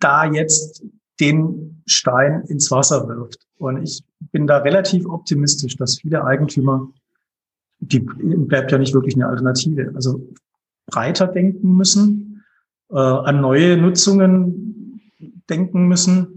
da 0.00 0.24
jetzt 0.24 0.82
den 1.20 1.82
Stein 1.86 2.44
ins 2.46 2.70
Wasser 2.70 3.06
wirft. 3.08 3.46
Und 3.58 3.82
ich 3.82 4.02
bin 4.32 4.46
da 4.46 4.58
relativ 4.58 5.06
optimistisch, 5.06 5.76
dass 5.76 5.98
viele 5.98 6.24
Eigentümer, 6.24 6.88
die 7.80 8.00
bleibt 8.00 8.72
ja 8.72 8.78
nicht 8.78 8.94
wirklich 8.94 9.14
eine 9.14 9.28
Alternative, 9.28 9.92
also 9.94 10.26
breiter 10.86 11.26
denken 11.26 11.76
müssen, 11.76 12.25
äh, 12.90 12.96
an 12.96 13.40
neue 13.40 13.76
Nutzungen 13.76 15.00
denken 15.48 15.86
müssen 15.86 16.36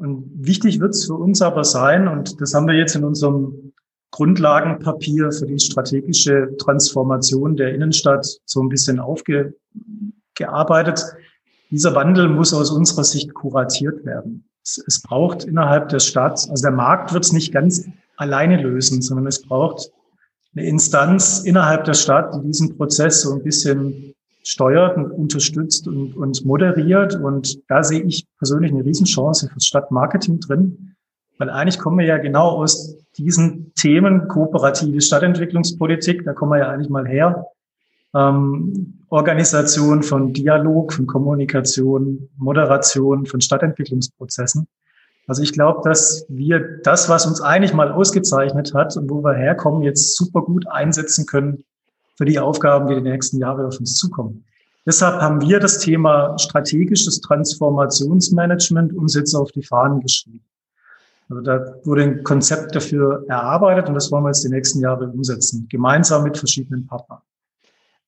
und 0.00 0.24
wichtig 0.34 0.80
wird 0.80 0.94
es 0.94 1.04
für 1.04 1.14
uns 1.14 1.42
aber 1.42 1.62
sein, 1.62 2.08
und 2.08 2.40
das 2.40 2.54
haben 2.54 2.66
wir 2.66 2.74
jetzt 2.74 2.96
in 2.96 3.04
unserem 3.04 3.72
Grundlagenpapier 4.12 5.30
für 5.30 5.46
die 5.46 5.60
strategische 5.60 6.56
Transformation 6.58 7.54
der 7.54 7.74
Innenstadt 7.74 8.26
so 8.46 8.62
ein 8.62 8.70
bisschen 8.70 8.98
aufgearbeitet. 8.98 11.04
Dieser 11.70 11.94
Wandel 11.94 12.30
muss 12.30 12.54
aus 12.54 12.70
unserer 12.70 13.04
Sicht 13.04 13.34
kuratiert 13.34 14.06
werden. 14.06 14.48
Es, 14.64 14.82
es 14.86 15.02
braucht 15.02 15.44
innerhalb 15.44 15.90
der 15.90 16.00
Stadt, 16.00 16.48
also 16.48 16.62
der 16.62 16.72
Markt 16.72 17.12
wird 17.12 17.26
es 17.26 17.32
nicht 17.32 17.52
ganz 17.52 17.86
alleine 18.16 18.60
lösen, 18.60 19.02
sondern 19.02 19.26
es 19.26 19.42
braucht 19.42 19.92
eine 20.56 20.66
Instanz 20.66 21.42
innerhalb 21.44 21.84
der 21.84 21.94
Stadt, 21.94 22.34
die 22.34 22.46
diesen 22.46 22.76
Prozess 22.76 23.20
so 23.20 23.34
ein 23.34 23.42
bisschen 23.42 24.14
steuert 24.42 24.96
und 24.96 25.10
unterstützt 25.10 25.86
und, 25.86 26.16
und 26.16 26.44
moderiert. 26.44 27.14
Und 27.14 27.58
da 27.68 27.82
sehe 27.82 28.02
ich 28.02 28.26
persönlich 28.38 28.72
eine 28.72 28.84
Riesenchance 28.84 29.48
für 29.48 29.60
Stadtmarketing 29.60 30.40
drin, 30.40 30.96
weil 31.38 31.50
eigentlich 31.50 31.78
kommen 31.78 31.98
wir 31.98 32.06
ja 32.06 32.18
genau 32.18 32.48
aus 32.48 32.96
diesen 33.16 33.72
Themen, 33.74 34.28
kooperative 34.28 35.00
Stadtentwicklungspolitik, 35.00 36.24
da 36.24 36.32
kommen 36.32 36.52
wir 36.52 36.58
ja 36.58 36.70
eigentlich 36.70 36.90
mal 36.90 37.06
her. 37.06 37.46
Ähm, 38.14 38.98
Organisation 39.08 40.02
von 40.02 40.32
Dialog, 40.32 40.92
von 40.92 41.06
Kommunikation, 41.06 42.28
Moderation 42.36 43.26
von 43.26 43.40
Stadtentwicklungsprozessen. 43.40 44.66
Also 45.26 45.42
ich 45.42 45.52
glaube, 45.52 45.80
dass 45.84 46.24
wir 46.28 46.80
das, 46.82 47.08
was 47.08 47.26
uns 47.26 47.40
eigentlich 47.40 47.72
mal 47.72 47.92
ausgezeichnet 47.92 48.74
hat 48.74 48.96
und 48.96 49.10
wo 49.10 49.22
wir 49.22 49.34
herkommen, 49.34 49.82
jetzt 49.82 50.16
super 50.16 50.42
gut 50.42 50.66
einsetzen 50.68 51.26
können 51.26 51.64
für 52.16 52.24
die 52.24 52.38
Aufgaben, 52.38 52.88
die 52.88 52.94
in 52.94 53.04
den 53.04 53.12
nächsten 53.12 53.38
Jahren 53.38 53.66
auf 53.66 53.78
uns 53.78 53.96
zukommen. 53.96 54.44
Deshalb 54.86 55.20
haben 55.20 55.40
wir 55.40 55.60
das 55.60 55.78
Thema 55.78 56.38
strategisches 56.38 57.20
Transformationsmanagement 57.20 58.94
uns 58.94 59.14
jetzt 59.14 59.34
auf 59.34 59.52
die 59.52 59.62
Fahnen 59.62 60.00
geschrieben. 60.00 60.44
Also 61.28 61.42
da 61.42 61.74
wurde 61.84 62.02
ein 62.02 62.24
Konzept 62.24 62.74
dafür 62.74 63.24
erarbeitet 63.28 63.88
und 63.88 63.94
das 63.94 64.10
wollen 64.10 64.24
wir 64.24 64.30
jetzt 64.30 64.42
die 64.42 64.48
nächsten 64.48 64.80
Jahre 64.80 65.06
umsetzen, 65.06 65.66
gemeinsam 65.70 66.24
mit 66.24 66.36
verschiedenen 66.36 66.86
Partnern. 66.86 67.20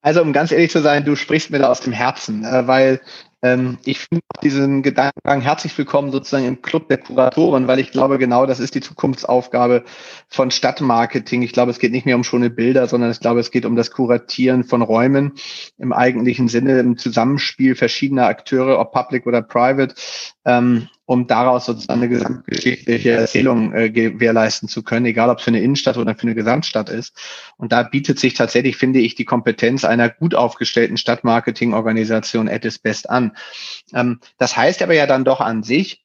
Also 0.00 0.20
um 0.22 0.32
ganz 0.32 0.50
ehrlich 0.50 0.72
zu 0.72 0.82
sein, 0.82 1.04
du 1.04 1.14
sprichst 1.14 1.50
mir 1.50 1.60
da 1.60 1.70
aus 1.70 1.80
dem 1.80 1.92
Herzen, 1.92 2.44
äh, 2.44 2.66
weil 2.66 3.00
ähm, 3.42 3.78
ich 3.84 3.98
finde 3.98 4.22
diesen 4.42 4.82
Gedanken 4.82 5.40
herzlich 5.40 5.76
willkommen 5.76 6.12
sozusagen 6.12 6.46
im 6.46 6.62
Club 6.62 6.88
der 6.88 6.98
Kuratoren, 6.98 7.66
weil 7.66 7.80
ich 7.80 7.90
glaube, 7.90 8.18
genau 8.18 8.46
das 8.46 8.60
ist 8.60 8.74
die 8.74 8.80
Zukunftsaufgabe 8.80 9.84
von 10.28 10.50
Stadtmarketing. 10.50 11.42
Ich 11.42 11.52
glaube, 11.52 11.72
es 11.72 11.78
geht 11.78 11.92
nicht 11.92 12.06
mehr 12.06 12.16
um 12.16 12.24
schöne 12.24 12.50
Bilder, 12.50 12.86
sondern 12.86 13.10
ich 13.10 13.20
glaube, 13.20 13.40
es 13.40 13.50
geht 13.50 13.66
um 13.66 13.76
das 13.76 13.90
Kuratieren 13.90 14.64
von 14.64 14.82
Räumen 14.82 15.32
im 15.78 15.92
eigentlichen 15.92 16.48
Sinne, 16.48 16.78
im 16.78 16.96
Zusammenspiel 16.96 17.74
verschiedener 17.74 18.26
Akteure, 18.26 18.78
ob 18.78 18.92
public 18.92 19.26
oder 19.26 19.42
private, 19.42 19.94
ähm, 20.44 20.88
um 21.04 21.26
daraus 21.26 21.66
sozusagen 21.66 22.00
eine 22.00 22.08
gesamtgeschichtliche 22.08 23.10
Erzählung 23.10 23.74
äh, 23.74 23.90
gewährleisten 23.90 24.68
zu 24.68 24.82
können, 24.82 25.06
egal 25.06 25.30
ob 25.30 25.38
es 25.38 25.44
für 25.44 25.50
eine 25.50 25.60
Innenstadt 25.60 25.98
oder 25.98 26.14
für 26.14 26.22
eine 26.22 26.34
Gesamtstadt 26.34 26.88
ist. 26.88 27.14
Und 27.56 27.72
da 27.72 27.82
bietet 27.82 28.18
sich 28.18 28.34
tatsächlich, 28.34 28.76
finde 28.76 29.00
ich, 29.00 29.14
die 29.14 29.24
Kompetenz 29.24 29.84
einer 29.84 30.08
gut 30.08 30.34
aufgestellten 30.34 30.96
Stadtmarketingorganisation 30.96 32.48
at 32.48 32.64
its 32.64 32.78
best 32.78 33.10
an. 33.10 33.31
Ähm, 33.92 34.20
das 34.38 34.56
heißt 34.56 34.82
aber 34.82 34.94
ja 34.94 35.06
dann 35.06 35.24
doch 35.24 35.40
an 35.40 35.62
sich, 35.62 36.04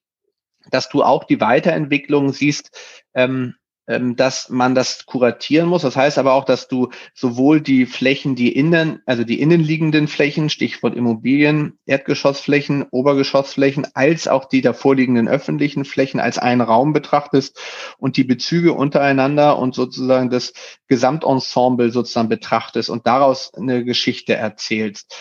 dass 0.72 0.90
du 0.90 1.04
auch 1.04 1.24
die 1.24 1.40
Weiterentwicklung 1.40 2.34
siehst, 2.34 2.72
ähm, 3.14 3.56
ähm, 3.90 4.18
dass 4.18 4.50
man 4.50 4.76
das 4.76 5.06
kuratieren 5.06 5.70
muss. 5.70 5.84
Das 5.84 5.96
heißt 5.96 6.18
aber 6.18 6.34
auch, 6.34 6.44
dass 6.44 6.68
du 6.68 6.90
sowohl 7.14 7.62
die 7.62 7.86
Flächen, 7.86 8.36
die 8.36 8.52
innen, 8.52 9.02
also 9.06 9.24
die 9.24 9.40
innenliegenden 9.40 10.10
Flächen, 10.10 10.50
Stichwort 10.50 10.94
Immobilien, 10.94 11.80
Erdgeschossflächen, 11.86 12.84
Obergeschossflächen, 12.92 13.88
als 13.94 14.28
auch 14.28 14.44
die 14.44 14.60
davorliegenden 14.60 15.30
öffentlichen 15.30 15.86
Flächen 15.86 16.20
als 16.20 16.38
einen 16.38 16.60
Raum 16.60 16.92
betrachtest 16.92 17.62
und 17.98 18.18
die 18.18 18.26
Bezüge 18.26 18.74
untereinander 18.74 19.58
und 19.58 19.74
sozusagen 19.74 20.30
das 20.30 20.52
Gesamtensemble 20.90 21.90
sozusagen 21.90 22.28
betrachtest 22.28 22.90
und 22.90 23.08
daraus 23.08 23.54
eine 23.54 23.86
Geschichte 23.86 24.36
erzählst 24.36 25.16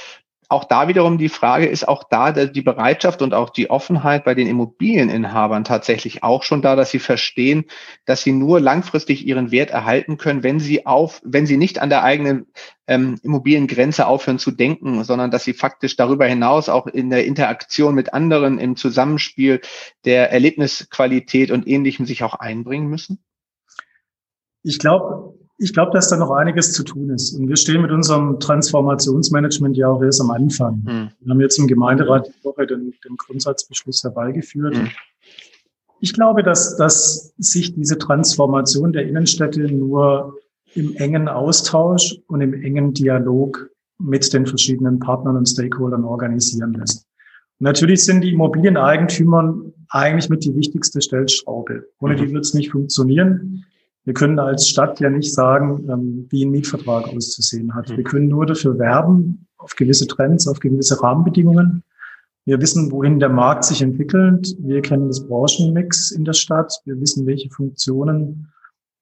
auch 0.48 0.64
da 0.64 0.88
wiederum 0.88 1.18
die 1.18 1.28
Frage, 1.28 1.66
ist 1.66 1.88
auch 1.88 2.04
da 2.08 2.32
die 2.32 2.62
Bereitschaft 2.62 3.20
und 3.22 3.34
auch 3.34 3.50
die 3.50 3.70
Offenheit 3.70 4.24
bei 4.24 4.34
den 4.34 4.46
Immobilieninhabern 4.46 5.64
tatsächlich 5.64 6.22
auch 6.22 6.42
schon 6.42 6.62
da, 6.62 6.76
dass 6.76 6.90
sie 6.90 6.98
verstehen, 6.98 7.64
dass 8.04 8.22
sie 8.22 8.32
nur 8.32 8.60
langfristig 8.60 9.26
ihren 9.26 9.50
Wert 9.50 9.70
erhalten 9.70 10.18
können, 10.18 10.42
wenn 10.42 10.60
sie 10.60 10.86
auf, 10.86 11.20
wenn 11.24 11.46
sie 11.46 11.56
nicht 11.56 11.80
an 11.80 11.90
der 11.90 12.04
eigenen 12.04 12.46
ähm, 12.86 13.18
Immobiliengrenze 13.22 14.06
aufhören 14.06 14.38
zu 14.38 14.52
denken, 14.52 15.02
sondern 15.04 15.30
dass 15.30 15.44
sie 15.44 15.54
faktisch 15.54 15.96
darüber 15.96 16.26
hinaus 16.26 16.68
auch 16.68 16.86
in 16.86 17.10
der 17.10 17.26
Interaktion 17.26 17.94
mit 17.94 18.14
anderen 18.14 18.58
im 18.58 18.76
Zusammenspiel 18.76 19.60
der 20.04 20.30
Erlebnisqualität 20.30 21.50
und 21.50 21.66
ähnlichem 21.66 22.06
sich 22.06 22.22
auch 22.22 22.34
einbringen 22.34 22.88
müssen? 22.88 23.18
Ich 24.62 24.78
glaube, 24.78 25.35
ich 25.58 25.72
glaube, 25.72 25.92
dass 25.92 26.08
da 26.08 26.16
noch 26.16 26.30
einiges 26.30 26.72
zu 26.72 26.82
tun 26.82 27.10
ist. 27.10 27.32
Und 27.32 27.48
wir 27.48 27.56
stehen 27.56 27.82
mit 27.82 27.90
unserem 27.90 28.38
Transformationsmanagement 28.40 29.76
ja 29.76 29.88
auch 29.88 30.02
erst 30.02 30.20
am 30.20 30.30
Anfang. 30.30 30.82
Mhm. 30.84 31.10
Wir 31.20 31.30
haben 31.30 31.40
jetzt 31.40 31.58
im 31.58 31.66
Gemeinderat 31.66 32.28
die 32.28 32.44
Woche 32.44 32.66
den, 32.66 32.92
den 33.04 33.16
Grundsatzbeschluss 33.16 34.02
herbeigeführt. 34.02 34.76
Mhm. 34.76 34.88
Ich 36.00 36.12
glaube, 36.12 36.42
dass, 36.42 36.76
dass 36.76 37.32
sich 37.38 37.74
diese 37.74 37.96
Transformation 37.96 38.92
der 38.92 39.08
Innenstädte 39.08 39.60
nur 39.62 40.36
im 40.74 40.94
engen 40.96 41.26
Austausch 41.26 42.18
und 42.26 42.42
im 42.42 42.52
engen 42.52 42.92
Dialog 42.92 43.70
mit 43.98 44.30
den 44.34 44.44
verschiedenen 44.44 44.98
Partnern 44.98 45.36
und 45.36 45.48
Stakeholdern 45.48 46.04
organisieren 46.04 46.74
lässt. 46.74 47.06
Und 47.58 47.64
natürlich 47.64 48.04
sind 48.04 48.20
die 48.20 48.32
Immobilieneigentümer 48.32 49.56
eigentlich 49.88 50.28
mit 50.28 50.44
die 50.44 50.54
wichtigste 50.54 51.00
Stellschraube. 51.00 51.86
Ohne 51.98 52.16
die 52.16 52.26
mhm. 52.26 52.34
wird 52.34 52.44
es 52.44 52.52
nicht 52.52 52.72
funktionieren. 52.72 53.64
Wir 54.06 54.14
können 54.14 54.38
als 54.38 54.68
Stadt 54.68 55.00
ja 55.00 55.10
nicht 55.10 55.34
sagen, 55.34 55.84
ähm, 55.90 56.26
wie 56.30 56.44
ein 56.44 56.50
Mietvertrag 56.52 57.08
auszusehen 57.08 57.74
hat. 57.74 57.94
Wir 57.94 58.04
können 58.04 58.28
nur 58.28 58.46
dafür 58.46 58.78
werben, 58.78 59.48
auf 59.58 59.74
gewisse 59.74 60.06
Trends, 60.06 60.46
auf 60.46 60.60
gewisse 60.60 61.02
Rahmenbedingungen. 61.02 61.82
Wir 62.44 62.60
wissen, 62.60 62.92
wohin 62.92 63.18
der 63.18 63.30
Markt 63.30 63.64
sich 63.64 63.82
entwickelt. 63.82 64.54
Wir 64.60 64.80
kennen 64.80 65.08
das 65.08 65.26
Branchenmix 65.26 66.12
in 66.12 66.24
der 66.24 66.34
Stadt. 66.34 66.72
Wir 66.84 67.00
wissen, 67.00 67.26
welche 67.26 67.50
Funktionen 67.50 68.52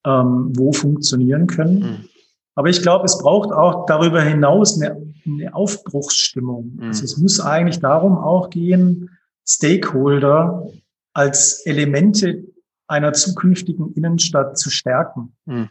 ähm, 0.07 0.53
wo 0.55 0.73
funktionieren 0.73 1.49
können. 1.49 1.81
Mhm. 1.81 2.09
Aber 2.55 2.71
ich 2.71 2.81
glaube, 2.81 3.05
es 3.05 3.19
braucht 3.19 3.53
auch 3.53 3.85
darüber 3.85 4.23
hinaus 4.23 4.81
eine, 4.81 4.97
eine 5.27 5.55
Aufbruchsstimmung. 5.55 6.77
Mhm. 6.77 6.83
Also 6.83 7.05
es 7.05 7.19
muss 7.19 7.41
eigentlich 7.41 7.81
darum 7.81 8.17
auch 8.17 8.49
gehen, 8.49 9.11
Stakeholder 9.47 10.67
als 11.13 11.67
Elemente 11.67 12.54
einer 12.95 13.13
zukünftigen 13.13 13.93
Innenstadt 13.95 14.59
zu 14.59 14.71
stärken. 14.71 15.37
Mhm. 15.45 15.69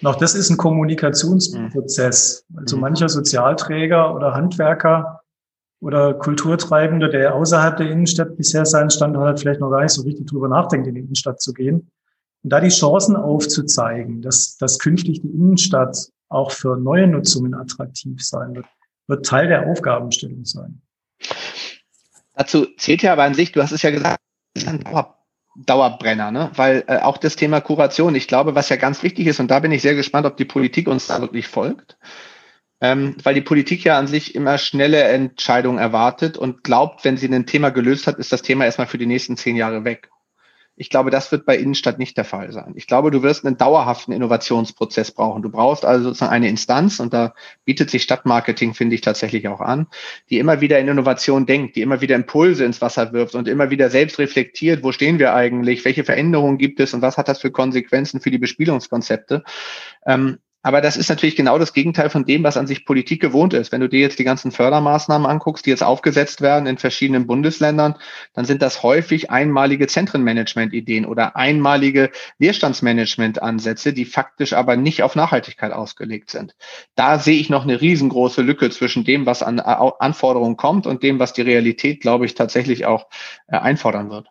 Und 0.00 0.06
auch 0.06 0.16
das 0.16 0.34
ist 0.34 0.50
ein 0.50 0.56
Kommunikationsprozess. 0.56 2.46
Also 2.56 2.76
mancher 2.78 3.08
Sozialträger 3.08 4.14
oder 4.14 4.32
Handwerker 4.32 5.20
oder 5.80 6.14
Kulturtreibender, 6.14 7.08
der 7.08 7.34
außerhalb 7.34 7.76
der 7.76 7.90
Innenstadt 7.90 8.36
bisher 8.36 8.64
seinen 8.64 8.90
Standort 8.90 9.28
hat, 9.28 9.40
vielleicht 9.40 9.60
noch 9.60 9.70
gar 9.70 9.82
nicht 9.82 9.92
so 9.92 10.02
richtig 10.02 10.26
drüber 10.26 10.48
nachdenkt, 10.48 10.86
in 10.86 10.94
die 10.94 11.00
Innenstadt 11.02 11.40
zu 11.42 11.52
gehen. 11.52 11.90
Und 12.42 12.50
da 12.50 12.60
die 12.60 12.68
Chancen 12.68 13.16
aufzuzeigen, 13.16 14.22
dass, 14.22 14.56
dass 14.56 14.78
künftig 14.78 15.20
die 15.20 15.28
Innenstadt 15.28 16.08
auch 16.28 16.52
für 16.52 16.76
neue 16.76 17.06
Nutzungen 17.06 17.54
attraktiv 17.54 18.24
sein 18.24 18.54
wird, 18.54 18.66
wird 19.08 19.26
Teil 19.26 19.48
der 19.48 19.66
Aufgabenstellung 19.68 20.44
sein. 20.44 20.80
Dazu 22.34 22.66
zählt 22.78 23.02
ja 23.02 23.12
aber 23.12 23.24
an 23.24 23.34
sich, 23.34 23.52
du 23.52 23.62
hast 23.62 23.72
es 23.72 23.82
ja 23.82 23.90
gesagt, 23.90 24.20
ist 24.54 24.66
ein 24.66 24.80
Dauer, 24.80 25.18
Dauerbrenner, 25.56 26.30
ne? 26.30 26.50
weil 26.54 26.84
äh, 26.86 26.98
auch 26.98 27.18
das 27.18 27.36
Thema 27.36 27.60
Kuration, 27.60 28.14
ich 28.14 28.28
glaube, 28.28 28.54
was 28.54 28.68
ja 28.68 28.76
ganz 28.76 29.02
wichtig 29.02 29.26
ist, 29.26 29.40
und 29.40 29.50
da 29.50 29.60
bin 29.60 29.72
ich 29.72 29.82
sehr 29.82 29.94
gespannt, 29.94 30.26
ob 30.26 30.36
die 30.36 30.44
Politik 30.44 30.88
uns 30.88 31.06
da 31.08 31.20
wirklich 31.20 31.48
folgt, 31.48 31.98
ähm, 32.80 33.16
weil 33.22 33.34
die 33.34 33.40
Politik 33.40 33.84
ja 33.84 33.98
an 33.98 34.06
sich 34.06 34.34
immer 34.34 34.58
schnelle 34.58 35.02
Entscheidungen 35.02 35.78
erwartet 35.78 36.38
und 36.38 36.62
glaubt, 36.64 37.04
wenn 37.04 37.16
sie 37.16 37.28
ein 37.28 37.46
Thema 37.46 37.70
gelöst 37.70 38.06
hat, 38.06 38.18
ist 38.18 38.32
das 38.32 38.42
Thema 38.42 38.64
erstmal 38.64 38.86
für 38.86 38.98
die 38.98 39.06
nächsten 39.06 39.36
zehn 39.36 39.56
Jahre 39.56 39.84
weg. 39.84 40.10
Ich 40.76 40.88
glaube, 40.88 41.10
das 41.10 41.30
wird 41.30 41.44
bei 41.44 41.56
Innenstadt 41.58 41.98
nicht 41.98 42.16
der 42.16 42.24
Fall 42.24 42.52
sein. 42.52 42.72
Ich 42.74 42.86
glaube, 42.86 43.10
du 43.10 43.22
wirst 43.22 43.44
einen 43.44 43.58
dauerhaften 43.58 44.12
Innovationsprozess 44.12 45.12
brauchen. 45.12 45.42
Du 45.42 45.50
brauchst 45.50 45.84
also 45.84 46.04
sozusagen 46.04 46.32
eine 46.32 46.48
Instanz 46.48 47.00
und 47.00 47.12
da 47.12 47.34
bietet 47.64 47.90
sich 47.90 48.02
Stadtmarketing, 48.02 48.72
finde 48.74 48.94
ich, 48.94 49.02
tatsächlich 49.02 49.46
auch 49.48 49.60
an, 49.60 49.88
die 50.30 50.38
immer 50.38 50.60
wieder 50.60 50.78
in 50.78 50.88
Innovation 50.88 51.44
denkt, 51.44 51.76
die 51.76 51.82
immer 51.82 52.00
wieder 52.00 52.16
Impulse 52.16 52.64
ins 52.64 52.80
Wasser 52.80 53.12
wirft 53.12 53.34
und 53.34 53.46
immer 53.46 53.70
wieder 53.70 53.90
selbst 53.90 54.18
reflektiert, 54.18 54.82
wo 54.82 54.92
stehen 54.92 55.18
wir 55.18 55.34
eigentlich, 55.34 55.84
welche 55.84 56.04
Veränderungen 56.04 56.56
gibt 56.56 56.80
es 56.80 56.94
und 56.94 57.02
was 57.02 57.18
hat 57.18 57.28
das 57.28 57.40
für 57.40 57.50
Konsequenzen 57.50 58.20
für 58.20 58.30
die 58.30 58.38
Bespielungskonzepte. 58.38 59.44
Ähm, 60.06 60.38
aber 60.62 60.80
das 60.80 60.96
ist 60.96 61.08
natürlich 61.08 61.36
genau 61.36 61.58
das 61.58 61.72
Gegenteil 61.72 62.10
von 62.10 62.24
dem, 62.24 62.44
was 62.44 62.56
an 62.56 62.66
sich 62.66 62.84
Politik 62.84 63.20
gewohnt 63.20 63.54
ist. 63.54 63.72
Wenn 63.72 63.80
du 63.80 63.88
dir 63.88 64.00
jetzt 64.00 64.18
die 64.18 64.24
ganzen 64.24 64.50
Fördermaßnahmen 64.50 65.26
anguckst, 65.26 65.64
die 65.64 65.70
jetzt 65.70 65.82
aufgesetzt 65.82 66.42
werden 66.42 66.66
in 66.66 66.76
verschiedenen 66.76 67.26
Bundesländern, 67.26 67.96
dann 68.34 68.44
sind 68.44 68.60
das 68.60 68.82
häufig 68.82 69.30
einmalige 69.30 69.86
Zentrenmanagement-Ideen 69.86 71.06
oder 71.06 71.36
einmalige 71.36 72.10
Leerstandsmanagement-Ansätze, 72.38 73.92
die 73.92 74.04
faktisch 74.04 74.52
aber 74.52 74.76
nicht 74.76 75.02
auf 75.02 75.16
Nachhaltigkeit 75.16 75.72
ausgelegt 75.72 76.30
sind. 76.30 76.54
Da 76.94 77.18
sehe 77.18 77.40
ich 77.40 77.48
noch 77.48 77.62
eine 77.62 77.80
riesengroße 77.80 78.42
Lücke 78.42 78.70
zwischen 78.70 79.04
dem, 79.04 79.24
was 79.24 79.42
an 79.42 79.60
Anforderungen 79.60 80.56
kommt 80.56 80.86
und 80.86 81.02
dem, 81.02 81.18
was 81.18 81.32
die 81.32 81.42
Realität, 81.42 82.00
glaube 82.00 82.26
ich, 82.26 82.34
tatsächlich 82.34 82.84
auch 82.84 83.06
äh, 83.48 83.56
einfordern 83.56 84.10
wird. 84.10 84.28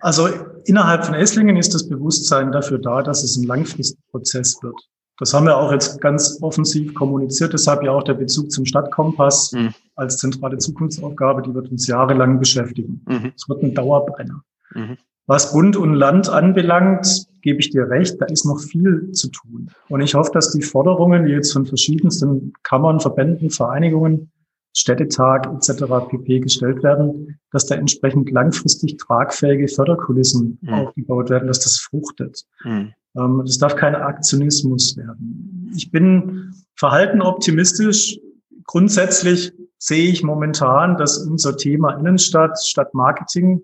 Also 0.00 0.28
innerhalb 0.64 1.04
von 1.04 1.14
Esslingen 1.14 1.56
ist 1.56 1.74
das 1.74 1.88
Bewusstsein 1.88 2.52
dafür 2.52 2.78
da, 2.78 3.02
dass 3.02 3.22
es 3.22 3.36
ein 3.36 3.44
Langfristprozess 3.44 4.62
wird. 4.62 4.76
Das 5.18 5.34
haben 5.34 5.46
wir 5.46 5.56
auch 5.56 5.72
jetzt 5.72 6.00
ganz 6.00 6.38
offensiv 6.42 6.94
kommuniziert. 6.94 7.52
Deshalb 7.52 7.82
ja 7.82 7.90
auch 7.90 8.04
der 8.04 8.14
Bezug 8.14 8.52
zum 8.52 8.64
Stadtkompass 8.64 9.52
mhm. 9.52 9.74
als 9.96 10.18
zentrale 10.18 10.58
Zukunftsaufgabe, 10.58 11.42
die 11.42 11.52
wird 11.54 11.70
uns 11.70 11.88
jahrelang 11.88 12.38
beschäftigen. 12.38 13.02
Mhm. 13.06 13.32
Es 13.36 13.48
wird 13.48 13.62
ein 13.62 13.74
Dauerbrenner. 13.74 14.42
Mhm. 14.74 14.96
Was 15.26 15.52
Bund 15.52 15.76
und 15.76 15.94
Land 15.94 16.28
anbelangt, 16.28 17.26
gebe 17.42 17.60
ich 17.60 17.70
dir 17.70 17.88
recht, 17.90 18.20
da 18.20 18.26
ist 18.26 18.46
noch 18.46 18.60
viel 18.60 19.10
zu 19.12 19.28
tun. 19.28 19.70
Und 19.88 20.00
ich 20.00 20.14
hoffe, 20.14 20.30
dass 20.32 20.52
die 20.52 20.62
Forderungen, 20.62 21.26
die 21.26 21.32
jetzt 21.32 21.52
von 21.52 21.66
verschiedensten 21.66 22.52
Kammern, 22.62 23.00
Verbänden, 23.00 23.50
Vereinigungen 23.50 24.30
Städtetag 24.76 25.46
etc. 25.46 25.84
pp. 26.08 26.40
gestellt 26.40 26.82
werden, 26.82 27.38
dass 27.50 27.66
da 27.66 27.74
entsprechend 27.74 28.30
langfristig 28.30 28.96
tragfähige 28.96 29.68
Förderkulissen 29.68 30.58
mhm. 30.60 30.74
aufgebaut 30.74 31.30
werden, 31.30 31.48
dass 31.48 31.60
das 31.60 31.78
fruchtet. 31.78 32.44
Mhm. 32.64 32.92
Ähm, 33.16 33.42
das 33.44 33.58
darf 33.58 33.76
kein 33.76 33.94
Aktionismus 33.94 34.96
werden. 34.96 35.72
Ich 35.74 35.90
bin 35.90 36.52
verhalten 36.76 37.22
optimistisch. 37.22 38.18
Grundsätzlich 38.64 39.52
sehe 39.78 40.10
ich 40.10 40.22
momentan, 40.22 40.96
dass 40.96 41.18
unser 41.18 41.56
Thema 41.56 41.94
Innenstadt, 41.98 42.58
Stadtmarketing, 42.62 43.62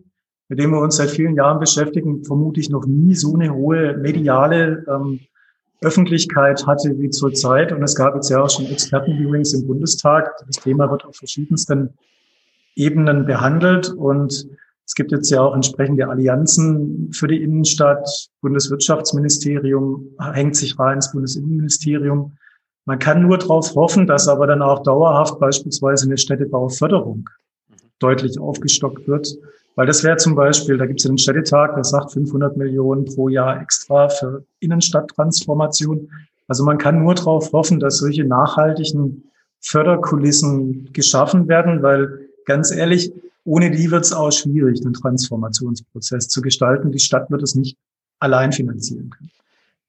mit 0.49 0.59
dem 0.59 0.71
wir 0.71 0.81
uns 0.81 0.97
seit 0.97 1.11
vielen 1.11 1.37
Jahren 1.37 1.59
beschäftigen, 1.59 2.25
vermutlich 2.25 2.71
noch 2.71 2.87
nie 2.87 3.15
so 3.15 3.35
eine 3.35 3.53
hohe 3.55 3.97
mediale 3.97 4.85
ähm, 4.89 5.21
Öffentlichkeit 5.85 6.67
hatte 6.67 6.99
wie 6.99 7.11
zurzeit. 7.11 7.73
Und 7.73 7.83
es 7.83 7.95
gab 7.95 8.15
jetzt 8.15 8.31
ja 8.31 8.43
auch 8.43 8.51
schon 8.51 8.67
Expertenviewings 8.67 9.53
im 9.55 9.67
Bundestag. 9.67 10.31
Das 10.47 10.57
Thema 10.57 10.91
wird 10.91 11.05
auf 11.05 11.17
verschiedensten 11.17 11.95
Ebenen 12.75 13.27
behandelt. 13.27 13.91
Und 13.91 14.49
es 14.87 14.95
gibt 14.95 15.13
jetzt 15.13 15.31
ja 15.31 15.41
auch 15.41 15.55
entsprechende 15.55 16.09
Allianzen 16.09 17.11
für 17.13 17.29
die 17.29 17.43
Innenstadt. 17.43 18.09
Bundeswirtschaftsministerium 18.41 20.17
hängt 20.33 20.57
sich 20.57 20.79
rein, 20.79 20.99
das 20.99 21.13
Bundesinnenministerium. 21.13 22.37
Man 22.85 22.99
kann 22.99 23.23
nur 23.23 23.39
darauf 23.39 23.75
hoffen, 23.75 24.07
dass 24.07 24.29
aber 24.29 24.47
dann 24.47 24.61
auch 24.61 24.83
dauerhaft 24.83 25.39
beispielsweise 25.41 26.07
eine 26.07 26.19
Städtebauförderung 26.19 27.29
deutlich 27.99 28.39
aufgestockt 28.39 29.09
wird, 29.09 29.35
weil 29.77 29.87
das 29.87 30.05
wäre 30.05 30.17
zum 30.17 30.35
Beispiel, 30.35 30.79
da 30.79 30.87
gibt 30.87 31.01
es 31.01 31.05
ja 31.05 31.11
den 31.11 31.19
Städtetag, 31.19 31.75
der 31.75 31.85
sagt 31.85 32.13
500 32.13 32.57
Millionen 32.57 33.05
pro 33.05 33.29
Jahr 33.29 33.61
extra 33.61 34.09
für 34.09 34.45
Innenstadttransformation. 34.61 36.11
Also 36.47 36.65
man 36.65 36.79
kann 36.79 37.03
nur 37.03 37.15
darauf 37.15 37.53
hoffen, 37.53 37.81
dass 37.81 37.99
solche 37.99 38.25
nachhaltigen 38.25 39.25
Förderkulissen 39.61 40.93
geschaffen 40.93 41.49
werden, 41.49 41.83
weil 41.83 42.29
ganz 42.45 42.71
ehrlich, 42.71 43.13
ohne 43.45 43.71
die 43.71 43.91
wird 43.91 44.05
es 44.05 44.13
auch 44.13 44.31
schwierig, 44.31 44.81
den 44.81 44.93
Transformationsprozess 44.93 46.29
zu 46.29 46.41
gestalten. 46.41 46.93
Die 46.93 46.99
Stadt 46.99 47.31
wird 47.31 47.43
es 47.43 47.55
nicht 47.55 47.77
allein 48.21 48.53
finanzieren 48.53 49.11
können. 49.11 49.31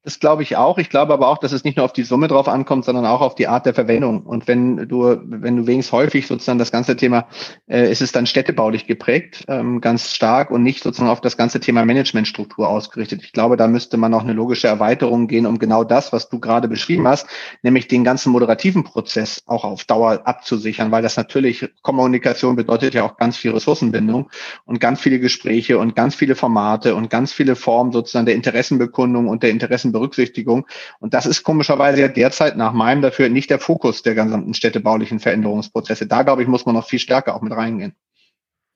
Das 0.06 0.20
glaube 0.20 0.44
ich 0.44 0.56
auch. 0.56 0.78
Ich 0.78 0.88
glaube 0.88 1.12
aber 1.12 1.26
auch, 1.26 1.38
dass 1.38 1.50
es 1.50 1.64
nicht 1.64 1.78
nur 1.78 1.84
auf 1.84 1.92
die 1.92 2.04
Summe 2.04 2.28
drauf 2.28 2.46
ankommt, 2.46 2.84
sondern 2.84 3.04
auch 3.06 3.20
auf 3.20 3.34
die 3.34 3.48
Art 3.48 3.66
der 3.66 3.74
Verwendung. 3.74 4.22
Und 4.22 4.46
wenn 4.46 4.88
du, 4.88 5.18
wenn 5.24 5.56
du 5.56 5.66
wenigstens 5.66 5.90
häufig 5.90 6.28
sozusagen 6.28 6.60
das 6.60 6.70
ganze 6.70 6.94
Thema, 6.94 7.26
äh, 7.66 7.90
ist 7.90 8.00
es 8.00 8.12
dann 8.12 8.24
städtebaulich 8.26 8.86
geprägt, 8.86 9.44
ähm, 9.48 9.80
ganz 9.80 10.14
stark 10.14 10.52
und 10.52 10.62
nicht 10.62 10.84
sozusagen 10.84 11.10
auf 11.10 11.20
das 11.20 11.36
ganze 11.36 11.58
Thema 11.58 11.84
Managementstruktur 11.84 12.68
ausgerichtet. 12.68 13.24
Ich 13.24 13.32
glaube, 13.32 13.56
da 13.56 13.66
müsste 13.66 13.96
man 13.96 14.14
auch 14.14 14.22
eine 14.22 14.32
logische 14.32 14.68
Erweiterung 14.68 15.26
gehen, 15.26 15.44
um 15.44 15.58
genau 15.58 15.82
das, 15.82 16.12
was 16.12 16.28
du 16.28 16.38
gerade 16.38 16.68
beschrieben 16.68 17.08
hast, 17.08 17.26
nämlich 17.64 17.88
den 17.88 18.04
ganzen 18.04 18.30
moderativen 18.30 18.84
Prozess 18.84 19.42
auch 19.46 19.64
auf 19.64 19.86
Dauer 19.86 20.20
abzusichern, 20.22 20.92
weil 20.92 21.02
das 21.02 21.16
natürlich 21.16 21.68
Kommunikation 21.82 22.54
bedeutet 22.54 22.94
ja 22.94 23.02
auch 23.02 23.16
ganz 23.16 23.38
viel 23.38 23.50
Ressourcenbindung 23.50 24.30
und 24.66 24.78
ganz 24.78 25.00
viele 25.00 25.18
Gespräche 25.18 25.78
und 25.80 25.96
ganz 25.96 26.14
viele 26.14 26.36
Formate 26.36 26.94
und 26.94 27.10
ganz 27.10 27.32
viele 27.32 27.56
Formen 27.56 27.90
sozusagen 27.90 28.26
der 28.26 28.36
Interessenbekundung 28.36 29.26
und 29.26 29.42
der 29.42 29.50
Interessen 29.50 29.95
Berücksichtigung. 29.96 30.66
Und 31.00 31.14
das 31.14 31.26
ist 31.26 31.42
komischerweise 31.42 32.00
ja 32.02 32.08
derzeit 32.08 32.56
nach 32.56 32.72
meinem 32.72 33.02
dafür 33.02 33.28
nicht 33.28 33.50
der 33.50 33.58
Fokus 33.58 34.02
der 34.02 34.14
gesamten 34.14 34.54
städtebaulichen 34.54 35.20
Veränderungsprozesse. 35.20 36.06
Da, 36.06 36.22
glaube 36.22 36.42
ich, 36.42 36.48
muss 36.48 36.66
man 36.66 36.74
noch 36.74 36.86
viel 36.86 36.98
stärker 36.98 37.34
auch 37.34 37.42
mit 37.42 37.52
reingehen. 37.52 37.94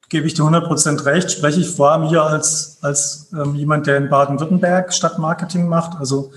Gebe 0.09 0.27
ich 0.27 0.35
dir 0.35 0.43
100 0.43 0.65
Prozent 0.65 1.05
recht. 1.05 1.31
Spreche 1.31 1.61
ich 1.61 1.69
vor 1.69 1.93
allem 1.93 2.09
hier 2.09 2.23
als, 2.23 2.79
als 2.83 3.31
ähm, 3.33 3.55
jemand, 3.55 3.87
der 3.87 3.97
in 3.97 4.09
Baden-Württemberg 4.09 4.93
Stadtmarketing 4.93 5.69
macht. 5.69 6.01
Also 6.01 6.33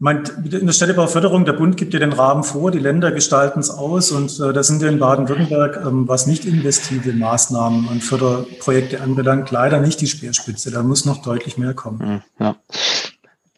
in 0.00 0.66
der 0.66 0.72
Städtebauförderung, 0.72 1.44
der 1.44 1.52
Bund 1.52 1.76
gibt 1.76 1.94
ja 1.94 2.00
den 2.00 2.12
Rahmen 2.12 2.42
vor, 2.42 2.70
die 2.70 2.78
Länder 2.78 3.12
gestalten 3.12 3.60
es 3.60 3.70
aus 3.70 4.10
und 4.10 4.38
äh, 4.40 4.52
da 4.52 4.62
sind 4.62 4.82
wir 4.82 4.88
in 4.88 4.98
Baden-Württemberg, 4.98 5.80
ähm, 5.86 6.08
was 6.08 6.26
nicht 6.26 6.44
investive 6.44 7.12
Maßnahmen 7.12 7.86
und 7.88 8.02
Förderprojekte 8.02 9.00
anbelangt, 9.00 9.50
leider 9.50 9.80
nicht 9.80 10.00
die 10.00 10.06
Speerspitze. 10.06 10.70
Da 10.70 10.82
muss 10.82 11.04
noch 11.04 11.22
deutlich 11.22 11.58
mehr 11.58 11.74
kommen. 11.74 12.00
Hm, 12.00 12.22
ja. 12.38 12.56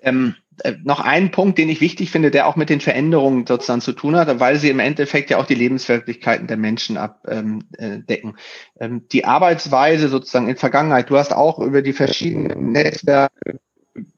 Ähm, 0.07 0.37
äh, 0.63 0.75
noch 0.85 1.01
ein 1.01 1.33
Punkt, 1.33 1.59
den 1.59 1.69
ich 1.69 1.81
wichtig 1.81 2.11
finde, 2.11 2.31
der 2.31 2.47
auch 2.47 2.57
mit 2.57 2.71
den 2.71 2.81
Veränderungen 2.81 3.45
sozusagen 3.45 3.81
zu 3.81 3.93
tun 3.93 4.17
hat, 4.17 4.41
weil 4.41 4.57
sie 4.57 4.71
im 4.71 4.79
Endeffekt 4.79 5.31
ja 5.31 5.39
auch 5.39 5.47
die 5.47 5.55
Lebenswirklichkeiten 5.55 6.47
der 6.47 6.57
Menschen 6.57 6.97
abdecken. 6.97 7.65
Ähm, 7.77 8.35
äh, 8.79 8.85
ähm, 8.85 9.09
die 9.11 9.25
Arbeitsweise 9.25 10.09
sozusagen 10.09 10.49
in 10.49 10.57
Vergangenheit, 10.57 11.11
du 11.11 11.19
hast 11.19 11.35
auch 11.35 11.59
über 11.59 11.83
die 11.83 11.93
verschiedenen 11.93 12.71
Netzwerke 12.71 13.59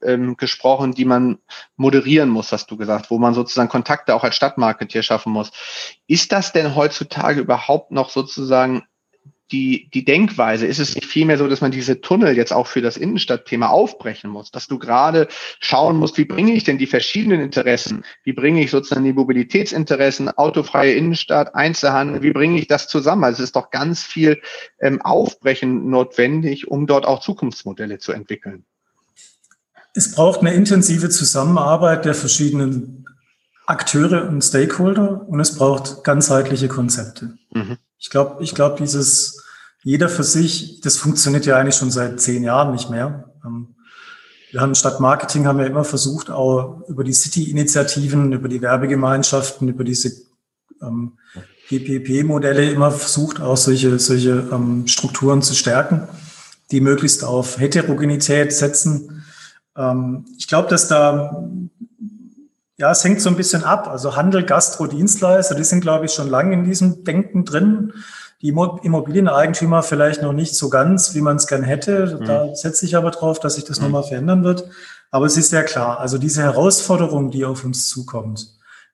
ähm, 0.03 0.37
gesprochen, 0.37 0.93
die 0.93 1.05
man 1.05 1.39
moderieren 1.75 2.29
muss, 2.29 2.51
hast 2.51 2.69
du 2.69 2.77
gesagt, 2.77 3.09
wo 3.09 3.17
man 3.17 3.33
sozusagen 3.33 3.69
Kontakte 3.69 4.13
auch 4.13 4.23
als 4.23 4.35
Stadtmarketeer 4.35 5.03
schaffen 5.03 5.33
muss. 5.33 5.51
Ist 6.07 6.31
das 6.31 6.53
denn 6.53 6.75
heutzutage 6.75 7.41
überhaupt 7.41 7.91
noch 7.91 8.09
sozusagen 8.09 8.83
die, 9.51 9.89
die 9.93 10.05
Denkweise? 10.05 10.65
Ist 10.65 10.79
es 10.79 10.95
nicht 10.95 11.07
vielmehr 11.07 11.37
so, 11.37 11.47
dass 11.47 11.61
man 11.61 11.71
diese 11.71 12.01
Tunnel 12.01 12.35
jetzt 12.35 12.53
auch 12.53 12.67
für 12.67 12.81
das 12.81 12.97
Innenstadtthema 12.97 13.67
aufbrechen 13.67 14.29
muss? 14.29 14.51
Dass 14.51 14.67
du 14.67 14.79
gerade 14.79 15.27
schauen 15.59 15.97
musst, 15.97 16.17
wie 16.17 16.25
bringe 16.25 16.53
ich 16.53 16.63
denn 16.63 16.77
die 16.77 16.87
verschiedenen 16.87 17.41
Interessen? 17.41 18.03
Wie 18.23 18.33
bringe 18.33 18.63
ich 18.63 18.71
sozusagen 18.71 19.05
die 19.05 19.13
Mobilitätsinteressen, 19.13 20.29
autofreie 20.29 20.93
Innenstadt, 20.93 21.55
Einzelhandel? 21.55 22.21
Wie 22.21 22.31
bringe 22.31 22.59
ich 22.59 22.67
das 22.67 22.87
zusammen? 22.87 23.23
Also 23.23 23.43
es 23.43 23.49
ist 23.49 23.55
doch 23.55 23.71
ganz 23.71 24.03
viel 24.03 24.41
ähm, 24.79 25.01
Aufbrechen 25.01 25.89
notwendig, 25.89 26.67
um 26.67 26.87
dort 26.87 27.05
auch 27.05 27.19
Zukunftsmodelle 27.19 27.99
zu 27.99 28.11
entwickeln. 28.11 28.65
Es 29.93 30.11
braucht 30.11 30.41
eine 30.41 30.53
intensive 30.53 31.09
Zusammenarbeit 31.09 32.05
der 32.05 32.13
verschiedenen 32.13 33.05
Akteure 33.69 34.27
und 34.27 34.41
Stakeholder 34.41 35.27
und 35.27 35.39
es 35.39 35.55
braucht 35.55 36.03
ganzheitliche 36.03 36.67
Konzepte. 36.67 37.37
Mhm. 37.51 37.77
Ich 37.99 38.09
glaube, 38.09 38.43
ich 38.43 38.55
glaube, 38.55 38.77
dieses 38.79 39.43
jeder 39.83 40.09
für 40.09 40.23
sich, 40.23 40.81
das 40.81 40.97
funktioniert 40.97 41.45
ja 41.45 41.57
eigentlich 41.57 41.75
schon 41.75 41.91
seit 41.91 42.19
zehn 42.19 42.43
Jahren 42.43 42.71
nicht 42.71 42.89
mehr. 42.89 43.31
Ähm, 43.45 43.75
wir 44.51 44.61
haben 44.61 44.73
statt 44.73 44.99
Marketing 44.99 45.45
haben 45.45 45.59
wir 45.59 45.67
immer 45.67 45.83
versucht, 45.83 46.31
auch 46.31 46.81
über 46.87 47.03
die 47.03 47.13
City-Initiativen, 47.13 48.33
über 48.33 48.49
die 48.49 48.61
Werbegemeinschaften, 48.61 49.69
über 49.69 49.83
diese 49.83 50.13
ähm, 50.81 51.19
PPP-Modelle 51.67 52.71
immer 52.71 52.89
versucht, 52.89 53.39
auch 53.39 53.57
solche, 53.57 53.99
solche 53.99 54.47
ähm, 54.51 54.87
Strukturen 54.87 55.43
zu 55.43 55.53
stärken, 55.53 56.07
die 56.71 56.81
möglichst 56.81 57.23
auf 57.23 57.59
Heterogenität 57.59 58.51
setzen. 58.51 59.23
Ähm, 59.77 60.25
ich 60.39 60.47
glaube, 60.47 60.69
dass 60.69 60.87
da 60.87 61.47
Ja, 62.79 62.91
es 62.91 63.03
hängt 63.03 63.19
so 63.19 63.29
ein 63.29 63.35
bisschen 63.35 63.65
ab. 63.65 63.89
Also 63.89 64.15
Handel, 64.15 64.43
Gastro, 64.43 64.87
Dienstleister, 64.87 65.53
die 65.53 65.65
sind, 65.65 65.81
glaube 65.81 66.05
ich, 66.05 66.13
schon 66.13 66.29
lange 66.29 66.53
in 66.53 66.63
diesem 66.63 67.03
Denken 67.03 67.43
drin. 67.43 67.91
Die 68.41 68.47
Immobilieneigentümer 68.47 69.83
vielleicht 69.83 70.21
noch 70.21 70.31
nicht 70.31 70.55
so 70.55 70.69
ganz, 70.69 71.13
wie 71.13 71.19
man 71.19 71.35
es 71.35 71.47
gern 71.47 71.63
hätte. 71.63 72.21
Da 72.25 72.45
mhm. 72.45 72.55
setze 72.55 72.85
ich 72.85 72.95
aber 72.95 73.11
drauf, 73.11 73.41
dass 73.41 73.55
sich 73.55 73.65
das 73.65 73.79
mhm. 73.79 73.87
nochmal 73.87 74.03
verändern 74.03 74.45
wird. 74.45 74.63
Aber 75.11 75.25
es 75.25 75.35
ist 75.35 75.49
sehr 75.49 75.63
klar, 75.63 75.99
also 75.99 76.17
diese 76.17 76.41
Herausforderung, 76.41 77.31
die 77.31 77.43
auf 77.43 77.65
uns 77.65 77.89
zukommt, 77.89 78.47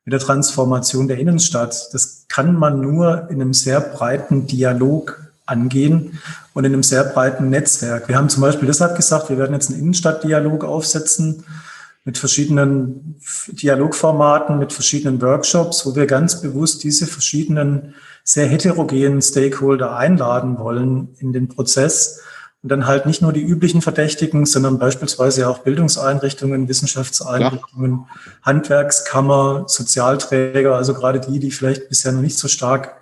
mit 0.03 0.13
der 0.13 0.19
Transformation 0.19 1.07
der 1.07 1.19
Innenstadt, 1.19 1.89
das 1.93 2.25
kann 2.27 2.55
man 2.55 2.81
nur 2.81 3.29
in 3.29 3.39
einem 3.39 3.53
sehr 3.53 3.81
breiten 3.81 4.47
Dialog 4.47 5.29
angehen 5.45 6.19
und 6.53 6.65
in 6.65 6.73
einem 6.73 6.83
sehr 6.83 7.03
breiten 7.03 7.49
Netzwerk. 7.49 8.07
Wir 8.07 8.17
haben 8.17 8.29
zum 8.29 8.41
Beispiel 8.41 8.65
deshalb 8.65 8.95
gesagt, 8.95 9.29
wir 9.29 9.37
werden 9.37 9.53
jetzt 9.53 9.69
einen 9.69 9.79
Innenstadtdialog 9.79 10.63
aufsetzen 10.63 11.43
mit 12.05 12.19
verschiedenen 12.19 13.19
Dialogformaten, 13.47 14.59
mit 14.59 14.71
verschiedenen 14.71 15.21
Workshops, 15.21 15.85
wo 15.85 15.95
wir 15.95 16.05
ganz 16.05 16.39
bewusst 16.39 16.83
diese 16.83 17.07
verschiedenen 17.07 17.95
sehr 18.23 18.47
heterogenen 18.47 19.21
Stakeholder 19.21 19.97
einladen 19.97 20.59
wollen 20.59 21.15
in 21.17 21.33
den 21.33 21.47
Prozess 21.47 22.21
und 22.61 22.69
dann 22.69 22.85
halt 22.85 23.07
nicht 23.07 23.23
nur 23.23 23.33
die 23.33 23.43
üblichen 23.43 23.81
Verdächtigen, 23.81 24.45
sondern 24.45 24.77
beispielsweise 24.77 25.49
auch 25.49 25.59
Bildungseinrichtungen, 25.59 26.67
Wissenschaftseinrichtungen, 26.67 27.91
ja. 27.91 28.07
Handwerkskammer, 28.43 29.65
Sozialträger, 29.67 30.75
also 30.75 30.93
gerade 30.93 31.19
die, 31.19 31.39
die 31.39 31.51
vielleicht 31.51 31.89
bisher 31.89 32.11
noch 32.11 32.21
nicht 32.21 32.37
so 32.37 32.47
stark 32.47 32.97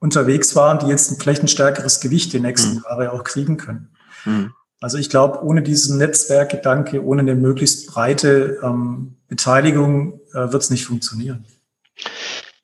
unterwegs 0.00 0.54
waren, 0.56 0.80
die 0.80 0.86
jetzt 0.86 1.20
vielleicht 1.20 1.42
ein 1.42 1.48
stärkeres 1.48 2.00
Gewicht 2.00 2.32
die 2.32 2.40
nächsten 2.40 2.76
mhm. 2.76 2.84
Jahre 2.88 3.12
auch 3.12 3.24
kriegen 3.24 3.56
können. 3.56 3.90
Mhm. 4.24 4.52
Also 4.80 4.98
ich 4.98 5.08
glaube, 5.08 5.42
ohne 5.42 5.62
diesen 5.62 5.98
Netzwerkgedanke, 5.98 7.02
ohne 7.02 7.22
eine 7.22 7.34
möglichst 7.34 7.86
breite 7.86 8.58
ähm, 8.62 9.16
Beteiligung 9.28 10.20
äh, 10.32 10.52
wird 10.52 10.62
es 10.62 10.70
nicht 10.70 10.84
funktionieren 10.84 11.44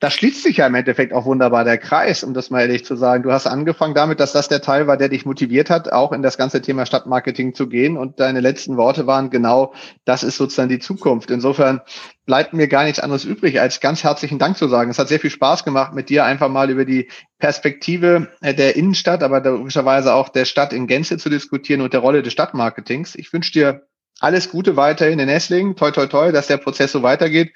da 0.03 0.09
schließt 0.09 0.43
sich 0.43 0.57
ja 0.57 0.67
im 0.67 0.75
Endeffekt 0.75 1.13
auch 1.13 1.23
wunderbar 1.23 1.63
der 1.63 1.77
Kreis, 1.77 2.25
um 2.25 2.33
das 2.33 2.49
mal 2.49 2.59
ehrlich 2.59 2.83
zu 2.83 2.97
sagen. 2.97 3.23
Du 3.23 3.31
hast 3.31 3.47
angefangen 3.47 3.93
damit, 3.93 4.19
dass 4.19 4.33
das 4.33 4.49
der 4.49 4.61
Teil 4.61 4.85
war, 4.85 4.97
der 4.97 5.07
dich 5.07 5.25
motiviert 5.25 5.69
hat, 5.69 5.93
auch 5.93 6.11
in 6.11 6.21
das 6.21 6.37
ganze 6.37 6.61
Thema 6.61 6.85
Stadtmarketing 6.85 7.55
zu 7.55 7.69
gehen. 7.69 7.95
Und 7.95 8.19
deine 8.19 8.41
letzten 8.41 8.75
Worte 8.75 9.07
waren 9.07 9.29
genau, 9.29 9.73
das 10.03 10.23
ist 10.23 10.35
sozusagen 10.35 10.67
die 10.67 10.79
Zukunft. 10.79 11.31
Insofern 11.31 11.79
bleibt 12.25 12.51
mir 12.51 12.67
gar 12.67 12.83
nichts 12.83 12.99
anderes 12.99 13.23
übrig, 13.23 13.61
als 13.61 13.79
ganz 13.79 14.03
herzlichen 14.03 14.39
Dank 14.39 14.57
zu 14.57 14.67
sagen. 14.67 14.91
Es 14.91 14.99
hat 14.99 15.07
sehr 15.07 15.21
viel 15.21 15.29
Spaß 15.29 15.63
gemacht, 15.63 15.93
mit 15.93 16.09
dir 16.09 16.25
einfach 16.25 16.49
mal 16.49 16.69
über 16.69 16.83
die 16.83 17.09
Perspektive 17.39 18.27
äh, 18.41 18.53
der 18.53 18.75
Innenstadt, 18.75 19.23
aber 19.23 19.39
logischerweise 19.39 20.15
auch 20.15 20.27
der 20.27 20.43
Stadt 20.43 20.73
in 20.73 20.85
Gänze 20.85 21.17
zu 21.17 21.29
diskutieren 21.29 21.79
und 21.79 21.93
der 21.93 22.01
Rolle 22.01 22.23
des 22.23 22.33
Stadtmarketings. 22.33 23.15
Ich 23.15 23.31
wünsche 23.31 23.53
dir 23.53 23.83
alles 24.19 24.49
Gute 24.49 24.77
weiterhin 24.77 25.19
in 25.19 25.29
Esslingen. 25.29 25.75
Toi, 25.75 25.91
toi, 25.91 26.07
toi, 26.07 26.31
dass 26.31 26.47
der 26.47 26.57
Prozess 26.57 26.91
so 26.91 27.03
weitergeht. 27.03 27.53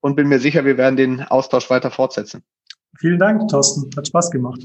Und 0.00 0.16
bin 0.16 0.28
mir 0.28 0.38
sicher, 0.38 0.64
wir 0.64 0.76
werden 0.76 0.96
den 0.96 1.22
Austausch 1.22 1.68
weiter 1.70 1.90
fortsetzen. 1.90 2.42
Vielen 2.98 3.18
Dank, 3.18 3.48
Thorsten. 3.48 3.90
Hat 3.96 4.06
Spaß 4.06 4.30
gemacht. 4.30 4.60